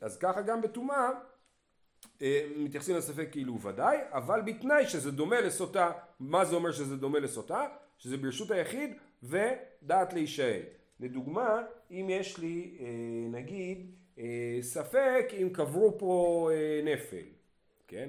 אז 0.00 0.18
ככה 0.18 0.42
גם 0.42 0.62
בטומאה 0.62 1.10
אה, 2.22 2.46
מתייחסים 2.56 2.96
לספק 2.96 3.28
כאילו 3.30 3.52
הוא 3.52 3.60
ודאי, 3.68 3.96
אבל 4.10 4.42
בתנאי 4.42 4.86
שזה 4.86 5.10
דומה 5.10 5.40
לסוטה. 5.40 5.92
מה 6.20 6.44
זה 6.44 6.56
אומר 6.56 6.72
שזה 6.72 6.96
דומה 6.96 7.18
לסוטה? 7.18 7.66
שזה 7.98 8.16
ברשות 8.16 8.50
היחיד 8.50 8.96
ודעת 9.22 10.12
להישאל. 10.12 10.62
לדוגמה, 11.00 11.62
אם 11.90 12.06
יש 12.10 12.38
לי 12.38 12.78
אה, 12.80 12.86
נגיד 13.30 13.90
אה, 14.18 14.58
ספק 14.60 15.26
אם 15.42 15.48
קברו 15.52 15.98
פה 15.98 16.50
נפל, 16.84 17.26
כן? 17.88 18.08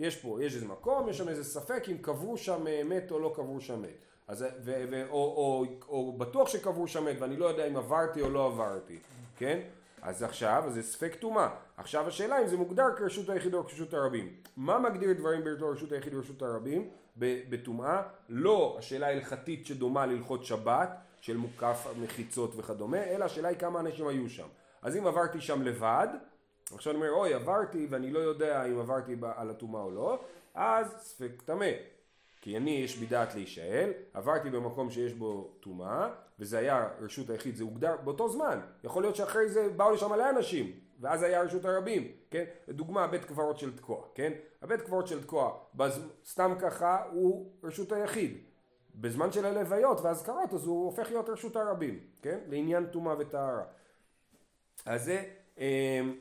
יש 0.00 0.16
פה, 0.16 0.38
יש 0.42 0.54
איזה 0.54 0.66
מקום, 0.66 1.08
יש 1.08 1.18
שם 1.18 1.28
איזה 1.28 1.44
ספק 1.44 1.84
אם 1.88 1.98
קברו 1.98 2.36
שם 2.36 2.64
מת 2.84 3.10
או 3.10 3.18
לא 3.18 3.32
קברו 3.36 3.60
שם 3.60 3.82
מת. 3.82 4.04
אז, 4.28 4.44
ו, 4.64 4.84
ו, 4.90 5.02
או, 5.08 5.14
או, 5.14 5.64
או, 5.88 5.96
או 5.96 6.12
בטוח 6.12 6.48
שקברו 6.48 6.88
שם 6.88 7.04
מת 7.04 7.16
ואני 7.20 7.36
לא 7.36 7.46
יודע 7.46 7.66
אם 7.66 7.76
עברתי 7.76 8.20
או 8.20 8.30
לא 8.30 8.46
עברתי, 8.46 8.98
כן? 9.36 9.60
אז 10.02 10.22
עכשיו, 10.22 10.62
אז 10.66 10.74
זה 10.74 10.82
ספק 10.82 11.14
טומאה. 11.14 11.48
עכשיו 11.76 12.08
השאלה 12.08 12.42
אם 12.42 12.46
זה 12.46 12.56
מוגדר 12.56 12.86
כרשות 12.96 13.28
היחיד 13.28 13.54
או 13.54 13.64
כרשות 13.64 13.94
הרבים. 13.94 14.34
מה 14.56 14.78
מגדיר 14.78 15.12
דברים 15.12 15.44
בתור 15.44 15.72
רשות 15.72 15.92
היחיד 15.92 16.14
או 16.14 16.18
רשות 16.18 16.42
הרבים 16.42 16.88
בטומאה? 17.16 18.02
לא 18.28 18.76
השאלה 18.78 19.06
ההלכתית 19.06 19.66
שדומה 19.66 20.06
להלכות 20.06 20.44
שבת, 20.44 20.88
של 21.20 21.36
מוקף 21.36 21.86
מחיצות 22.00 22.52
וכדומה, 22.56 23.04
אלא 23.04 23.24
השאלה 23.24 23.48
היא 23.48 23.58
כמה 23.58 23.80
אנשים 23.80 24.08
היו 24.08 24.28
שם. 24.28 24.46
אז 24.82 24.96
אם 24.96 25.06
עברתי 25.06 25.40
שם 25.40 25.62
לבד, 25.62 26.08
עכשיו 26.74 26.92
אני 26.92 27.00
אומר, 27.00 27.12
אוי, 27.12 27.34
עברתי 27.34 27.86
ואני 27.90 28.10
לא 28.10 28.18
יודע 28.18 28.64
אם 28.64 28.78
עברתי 28.78 29.16
על 29.36 29.50
הטומאה 29.50 29.82
או 29.82 29.90
לא, 29.90 30.20
אז 30.54 30.86
ספק 30.98 31.42
טמא. 31.44 31.70
כי 32.40 32.56
אני 32.56 32.70
יש 32.70 32.96
בי 32.96 33.06
דעת 33.06 33.34
להישאל, 33.34 33.92
עברתי 34.14 34.50
במקום 34.50 34.90
שיש 34.90 35.12
בו 35.12 35.56
טומאה, 35.60 36.08
וזה 36.38 36.58
היה 36.58 36.88
רשות 37.00 37.30
היחיד, 37.30 37.56
זה 37.56 37.64
הוגדר 37.64 37.96
באותו 38.04 38.28
זמן. 38.28 38.60
יכול 38.84 39.02
להיות 39.02 39.16
שאחרי 39.16 39.48
זה 39.48 39.68
באו 39.68 39.92
לשם 39.92 40.10
מלא 40.10 40.30
אנשים, 40.30 40.80
ואז 41.00 41.22
היה 41.22 41.42
רשות 41.42 41.64
הרבים, 41.64 42.12
כן? 42.30 42.44
לדוגמה, 42.68 43.06
בית 43.06 43.24
קברות 43.24 43.58
של 43.58 43.76
תקוע, 43.76 44.04
כן? 44.14 44.32
הבית 44.62 44.82
קברות 44.82 45.06
של 45.06 45.22
תקוע. 45.22 45.58
סתם 46.24 46.54
ככה 46.60 47.04
הוא 47.12 47.52
רשות 47.62 47.92
היחיד. 47.92 48.38
בזמן 48.94 49.32
של 49.32 49.44
הלוויות 49.44 50.00
והאזכרות, 50.00 50.54
אז 50.54 50.66
הוא 50.66 50.84
הופך 50.84 51.08
להיות 51.08 51.28
רשות 51.28 51.56
הרבים, 51.56 52.00
כן? 52.22 52.38
לעניין 52.48 52.86
טומאה 52.86 53.14
וטהרה. 53.18 53.64
אז 54.86 55.04
זה... 55.04 55.24
אמ, 55.58 56.14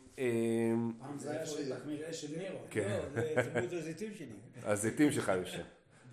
פעם 1.00 1.18
זה 1.18 1.32
היה 1.32 1.46
של 1.46 1.76
תחמיר 1.76 2.10
אש 2.10 2.22
של 2.22 2.38
נירו. 2.38 2.60
כן. 2.70 3.00
לא, 3.16 3.68
זה 3.68 3.78
הזיתים 3.78 4.14
שלי. 4.14 4.36
הזיתים 4.72 5.12
שלך 5.12 5.32
יושב. 5.38 5.64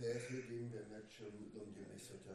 ואיך 0.01 0.31
יודעים 0.31 0.69
באמת 0.71 1.03
שלומדים 1.09 1.85
מסוטה? 1.95 2.31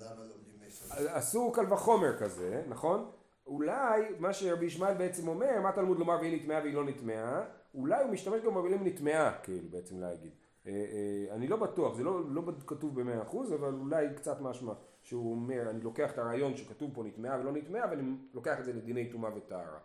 למה 0.00 0.20
לומדים 0.20 0.54
מסוטה? 0.66 1.18
אסור 1.18 1.54
קל 1.54 1.72
וחומר 1.72 2.18
כזה, 2.18 2.62
נכון? 2.68 3.10
אולי 3.46 4.02
מה 4.18 4.32
שרבי 4.32 4.66
ישמעאל 4.66 4.94
בעצם 4.94 5.28
אומר, 5.28 5.60
מה 5.62 5.72
תלמוד 5.72 5.98
לומר 5.98 6.16
והיא 6.20 6.40
נטמעה 6.40 6.60
והיא 6.60 6.74
לא 6.74 6.84
נטמעה, 6.84 7.44
אולי 7.74 8.02
הוא 8.02 8.10
משתמש 8.12 8.42
גם 8.42 8.54
במילים 8.54 8.86
נטמעה, 8.86 9.38
כאילו 9.42 9.68
בעצם 9.70 10.00
להגיד. 10.00 10.30
אה, 10.66 10.72
אה, 10.72 11.34
אני 11.34 11.48
לא 11.48 11.56
בטוח, 11.56 11.94
זה 11.94 12.02
לא, 12.02 12.20
לא 12.30 12.42
כתוב 12.66 13.00
במאה 13.00 13.22
אחוז, 13.22 13.52
אבל 13.52 13.74
אולי 13.74 14.06
קצת 14.16 14.40
משמע 14.40 14.72
שהוא 15.02 15.30
אומר, 15.32 15.70
אני 15.70 15.80
לוקח 15.80 16.12
את 16.12 16.18
הרעיון 16.18 16.56
שכתוב 16.56 16.90
פה 16.94 17.02
נטמעה 17.04 17.40
ולא 17.40 17.52
נטמעה, 17.52 17.90
ואני 17.90 18.02
לוקח 18.34 18.58
את 18.60 18.64
זה 18.64 18.72
לדיני 18.72 19.10
טומאה 19.12 19.36
וטהרה. 19.36 19.78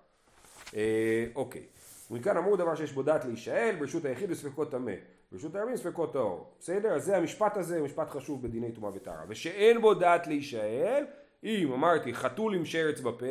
אה, 0.75 1.25
אוקיי, 1.36 1.63
ומכאן 2.12 2.38
אמרו 2.38 2.55
דבר 2.55 2.75
שיש 2.75 2.91
בו 2.91 3.03
דעת 3.03 3.25
להישאל, 3.25 3.75
ברשות 3.79 4.05
היחיד 4.05 4.32
וספקות 4.32 4.71
טמא. 4.71 4.93
ברשות 5.32 5.55
הרבים 5.55 5.77
ספקות 5.77 6.13
טהור. 6.13 6.53
בסדר? 6.60 6.93
אז 6.95 7.03
זה 7.03 7.17
המשפט 7.17 7.58
הזה, 7.58 7.82
משפט 7.82 8.10
חשוב 8.10 8.43
בדיני 8.43 8.71
טומאה 8.71 8.91
וטהרה. 8.95 9.23
ושאין 9.27 9.82
בו 9.82 9.93
דעת 9.93 10.27
להישאל, 10.27 11.05
אם 11.43 11.71
אמרתי 11.73 12.13
חתול 12.13 12.55
עם 12.55 12.65
שרץ 12.65 12.99
בפה, 12.99 13.25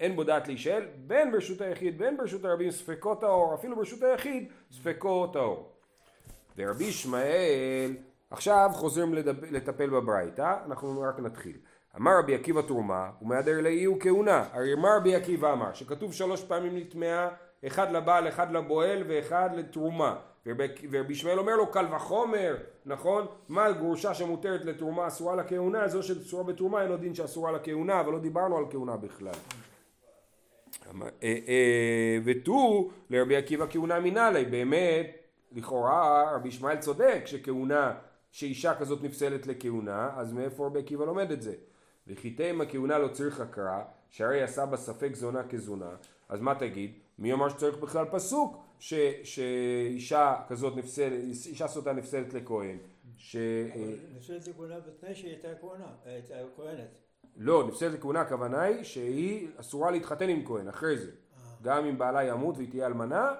אין 0.00 0.16
בו 0.16 0.24
דעת 0.24 0.48
להישאל, 0.48 0.86
בין 1.06 1.32
ברשות 1.32 1.60
היחיד 1.60 1.98
בין 1.98 2.16
ברשות 2.16 2.44
הרבים 2.44 2.70
ספקות 2.70 3.20
טהור, 3.20 3.54
אפילו 3.54 3.76
ברשות 3.76 4.02
היחיד 4.02 4.48
ספקות 4.72 5.32
טהור. 5.32 5.70
ורבי 6.56 6.84
ישמעאל, 6.84 7.96
עכשיו 8.30 8.70
חוזרים 8.72 9.14
לדב, 9.14 9.44
לטפל 9.44 9.90
בברייתא, 9.90 10.56
אנחנו 10.66 11.00
רק 11.00 11.18
נתחיל. 11.18 11.56
אמר 11.96 12.18
רבי 12.18 12.34
עקיבא 12.34 12.62
תרומה, 12.62 13.10
ומהדר 13.22 13.60
לאי 13.60 13.84
הוא 13.84 14.00
כהונה. 14.00 14.44
הרי 14.52 14.74
מה 14.74 14.96
רבי 14.96 15.14
עקיבא 15.14 15.52
אמר? 15.52 15.72
שכתוב 15.72 16.12
שלוש 16.12 16.44
פעמים 16.44 16.76
נטמעה, 16.76 17.28
אחד 17.66 17.92
לבעל, 17.92 18.28
אחד 18.28 18.52
לבועל 18.52 19.02
ואחד 19.08 19.50
לתרומה. 19.56 20.16
ורבי 20.46 21.12
ישמעאל 21.12 21.38
אומר 21.38 21.56
לו 21.56 21.70
קל 21.70 21.86
וחומר, 21.94 22.56
נכון? 22.86 23.26
מה 23.48 23.72
גרושה 23.72 24.14
שמותרת 24.14 24.64
לתרומה 24.64 25.06
אסורה 25.06 25.36
לכהונה, 25.36 25.88
זו 25.88 26.02
שאסורה 26.02 26.44
בתרומה 26.44 26.82
אין 26.82 26.88
לו 26.88 26.96
דין 26.96 27.14
שאסורה 27.14 27.52
לכהונה, 27.52 28.00
אבל 28.00 28.12
לא 28.12 28.18
דיברנו 28.18 28.58
על 28.58 28.64
כהונה 28.70 28.96
בכלל. 28.96 29.32
אה, 31.02 31.08
אה, 31.22 32.18
ותו 32.24 32.90
לרבי 33.10 33.36
עקיבא 33.36 33.66
כהונה 33.70 34.00
מנהלי, 34.00 34.44
באמת, 34.44 35.16
לכאורה 35.52 36.30
רבי 36.34 36.48
ישמעאל 36.48 36.76
צודק 36.76 37.22
שכהונה, 37.26 37.94
שאישה 38.30 38.74
כזאת 38.74 39.02
נפסלת 39.02 39.46
לכהונה, 39.46 40.10
אז 40.16 40.32
מאיפה 40.32 40.66
רבי 40.66 40.78
עקיבא 40.78 41.04
לומד 41.04 41.30
את 41.30 41.42
זה? 41.42 41.54
וחיטי 42.06 42.50
אם 42.50 42.60
הכהונה 42.60 42.98
לא 42.98 43.08
צריך 43.08 43.40
הקרא, 43.40 43.82
שהרי 44.10 44.42
עשה 44.42 44.66
בה 44.66 44.76
ספק 44.76 45.14
זונה 45.14 45.48
כזונה, 45.48 45.90
אז 46.28 46.40
מה 46.40 46.54
תגיד? 46.54 46.92
מי 47.18 47.32
אמר 47.32 47.48
שצריך 47.48 47.78
בכלל 47.78 48.04
פסוק 48.10 48.64
ש, 48.78 48.94
שאישה 49.24 50.34
כזאת 50.48 50.76
נפסלת, 50.76 51.12
אישה 51.46 51.68
סוטה 51.68 51.92
נפסלת 51.92 52.34
לכהן? 52.34 52.78
ש... 53.16 53.36
נפסלת 54.16 54.48
לכהונה 54.48 54.80
בתנאי 54.80 55.14
שהיא 55.14 55.30
הייתה 55.30 55.48
כהונה, 55.60 55.86
הייתה 56.04 56.34
כהנת. 56.56 56.88
לא, 57.36 57.68
נפסלת 57.68 57.92
לכהונה 57.92 58.20
הכוונה 58.20 58.62
היא 58.62 58.84
שהיא 58.84 59.48
אסורה 59.56 59.90
להתחתן 59.90 60.28
עם 60.28 60.46
כהן 60.46 60.68
אחרי 60.68 60.98
זה. 60.98 61.10
אה. 61.10 61.50
גם 61.62 61.84
אם 61.84 61.98
בעלה 61.98 62.24
ימות 62.24 62.56
והיא 62.56 62.70
תהיה 62.70 62.86
אלמנה, 62.86 63.32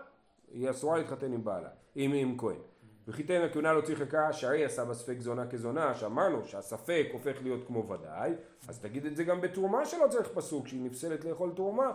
היא 0.52 0.70
אסורה 0.70 0.98
להתחתן 0.98 1.32
עם 1.32 1.44
בעלה, 1.44 1.68
עם, 1.94 2.12
עם 2.12 2.38
כהן. 2.38 2.60
וחיתן 3.08 3.42
הכהונה 3.42 3.82
צריך 3.82 4.00
לקרוא 4.00 4.32
שהרי 4.32 4.64
עשה 4.64 4.84
בספק 4.84 5.16
זונה 5.18 5.46
כזונה, 5.46 5.94
שאמרנו 5.94 6.44
שהספק 6.44 7.06
הופך 7.12 7.42
להיות 7.42 7.66
כמו 7.66 7.88
ודאי, 7.88 8.32
אז 8.68 8.78
תגיד 8.78 9.06
את 9.06 9.16
זה 9.16 9.24
גם 9.24 9.40
בתרומה 9.40 9.84
שלא 9.84 10.06
צריך 10.10 10.28
פסוק, 10.34 10.68
שהיא 10.68 10.84
נפסלת 10.84 11.24
לאכול 11.24 11.52
תרומה, 11.56 11.90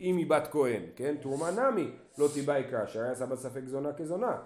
אם 0.00 0.16
היא 0.16 0.30
בת 0.30 0.48
כהן, 0.50 0.82
כן? 0.96 1.14
תרומה 1.20 1.50
נמי 1.50 1.90
לא 2.18 2.28
תיבא 2.34 2.58
יקרא, 2.58 2.86
שהרי 2.86 3.08
עשה 3.08 3.26
בספק 3.26 3.62
זונה 3.66 3.92
כזונה. 3.92 4.36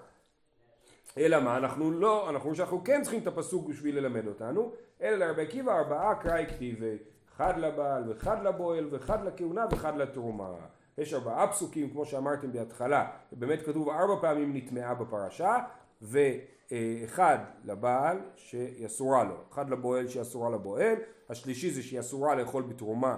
אלא 1.19 1.41
מה, 1.41 1.57
אנחנו 1.57 1.91
לא, 1.91 2.31
אנחנו 2.31 2.55
שאנחנו 2.55 2.85
כן 2.85 3.03
צריכים 3.03 3.23
את 3.23 3.27
הפסוק 3.27 3.69
בשביל 3.69 3.99
ללמד 3.99 4.27
אותנו, 4.27 4.73
אלא 5.03 5.27
לרבי 5.27 5.43
עקיבא 5.43 5.79
ארבעה 5.79 6.15
קראי 6.15 6.47
כתיבי, 6.47 6.97
אחד 7.37 7.59
לבעל 7.59 8.09
ואחד 8.09 8.47
לבועל 8.47 8.89
ואחד 8.91 9.25
לכהונה 9.25 9.67
ואחד 9.71 9.97
לתרומה. 9.97 10.51
יש 10.99 11.15
ארבעה 11.15 11.53
פסוקים 11.53 11.91
כמו 11.91 12.05
שאמרתם 12.05 12.53
בהתחלה, 12.53 13.07
באמת 13.33 13.63
כתוב 13.63 13.89
ארבע 13.89 14.15
פעמים 14.21 14.57
נטמעה 14.57 14.95
בפרשה, 14.95 15.57
ואחד 16.03 17.39
לבעל 17.65 18.19
שהיא 18.37 18.87
אסורה 18.87 19.25
לו, 19.25 19.35
אחד 19.53 19.71
לבועל 19.71 20.09
שהיא 20.09 20.23
אסורה 20.23 20.51
לבועל, 20.51 20.97
השלישי 21.29 21.71
זה 21.71 21.83
שהיא 21.83 22.01
אסורה 22.01 22.35
לאכול 22.35 22.63
בתרומה 22.63 23.17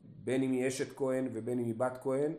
בין 0.00 0.42
אם 0.42 0.52
היא 0.52 0.68
אשת 0.68 0.96
כהן 0.96 1.28
ובין 1.32 1.58
אם 1.58 1.64
היא 1.64 1.74
בת 1.74 1.98
כהן, 2.02 2.32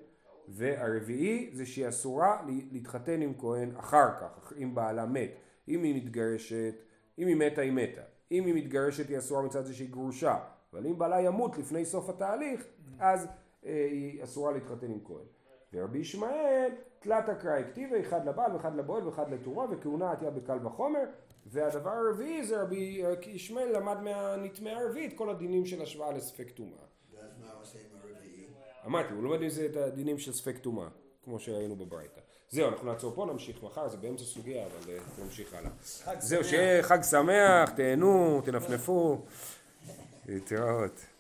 והרביעי 0.48 1.50
זה 1.54 1.66
שהיא 1.66 1.88
אסורה 1.88 2.42
להתחתן 2.72 3.22
עם 3.22 3.34
כהן 3.40 3.76
אחר 3.76 4.10
כך, 4.22 4.54
אם 4.58 4.76
בעלה 4.76 5.06
מת, 5.06 5.32
אם 5.68 5.84
היא 5.84 5.96
מתגרשת, 5.96 6.74
אם 7.20 7.28
היא 7.28 7.36
מתה 7.36 7.62
היא 7.62 7.72
מתה, 7.72 8.02
אם 8.32 8.46
היא 8.46 8.54
מתגרשת 8.54 9.10
היא 9.10 9.18
אסורה 9.18 9.42
מצד 9.42 9.66
זה 9.66 9.74
שהיא 9.74 9.90
גרושה, 9.90 10.40
אבל 10.74 10.88
אם 10.88 10.98
בעלה 10.98 11.22
ימות 11.22 11.58
לפני 11.58 11.86
סוף 11.86 12.10
התהליך, 12.10 12.66
אז 13.00 13.28
אה, 13.66 13.88
היא 13.92 14.24
אסורה 14.24 14.52
להתחתן 14.52 14.92
עם 14.92 15.00
כהן. 15.06 15.26
ורבי 15.74 16.00
ישמעאל 16.00 16.72
תלת 17.06 17.30
הקראי 17.30 17.64
כתיבה 17.72 18.00
אחד 18.00 18.28
לבעל 18.28 18.54
ואחד 18.54 18.76
לבועל 18.76 19.08
ואחד 19.08 19.34
לתורה 19.34 19.66
וכהונה 19.72 20.12
עתיה 20.12 20.32
בקל 20.32 20.68
וחומר 20.68 21.04
והדבר 21.46 21.90
הרביעי 21.90 22.46
זה 22.46 22.62
רבי 22.62 23.04
ישמעאל 23.26 23.78
למד 23.78 24.02
מהנטמעה 24.02 24.82
הרביעית 24.82 25.18
כל 25.18 25.30
הדינים 25.30 25.66
של 25.66 25.82
השוואה 25.82 26.12
לספק 26.12 26.52
טומאה. 26.52 26.78
ואז 27.14 27.32
מה 27.42 27.52
עושה 27.60 27.80
עם 27.80 28.00
הרביעי? 28.00 28.48
אמרתי, 28.86 29.14
הוא 29.14 29.24
לומד 29.24 29.40
מזה 29.40 29.66
את 29.66 29.76
הדינים 29.76 30.18
של 30.18 30.34
ספק 30.34 30.58
טומאה, 30.58 30.88
כמו 31.24 31.40
שראינו 31.40 31.76
בברייתא. 31.76 32.22
זהו, 32.50 32.70
אנחנו 32.70 32.92
נעצור 32.92 33.16
פה, 33.16 33.26
נמשיך 33.26 33.64
מחר, 33.64 33.88
זה 33.88 33.98
באמצע 33.98 34.24
סוגיה, 34.24 34.66
אבל 34.66 34.94
אה, 34.94 34.98
נמשיך 35.24 35.54
הלאה. 35.54 35.72
זהו, 36.20 36.44
שיהיה 36.44 36.84
חג 36.84 37.02
שמח, 37.02 37.70
תהנו, 37.70 38.42
תנפנפו, 38.46 39.22
להתראות. 40.28 41.06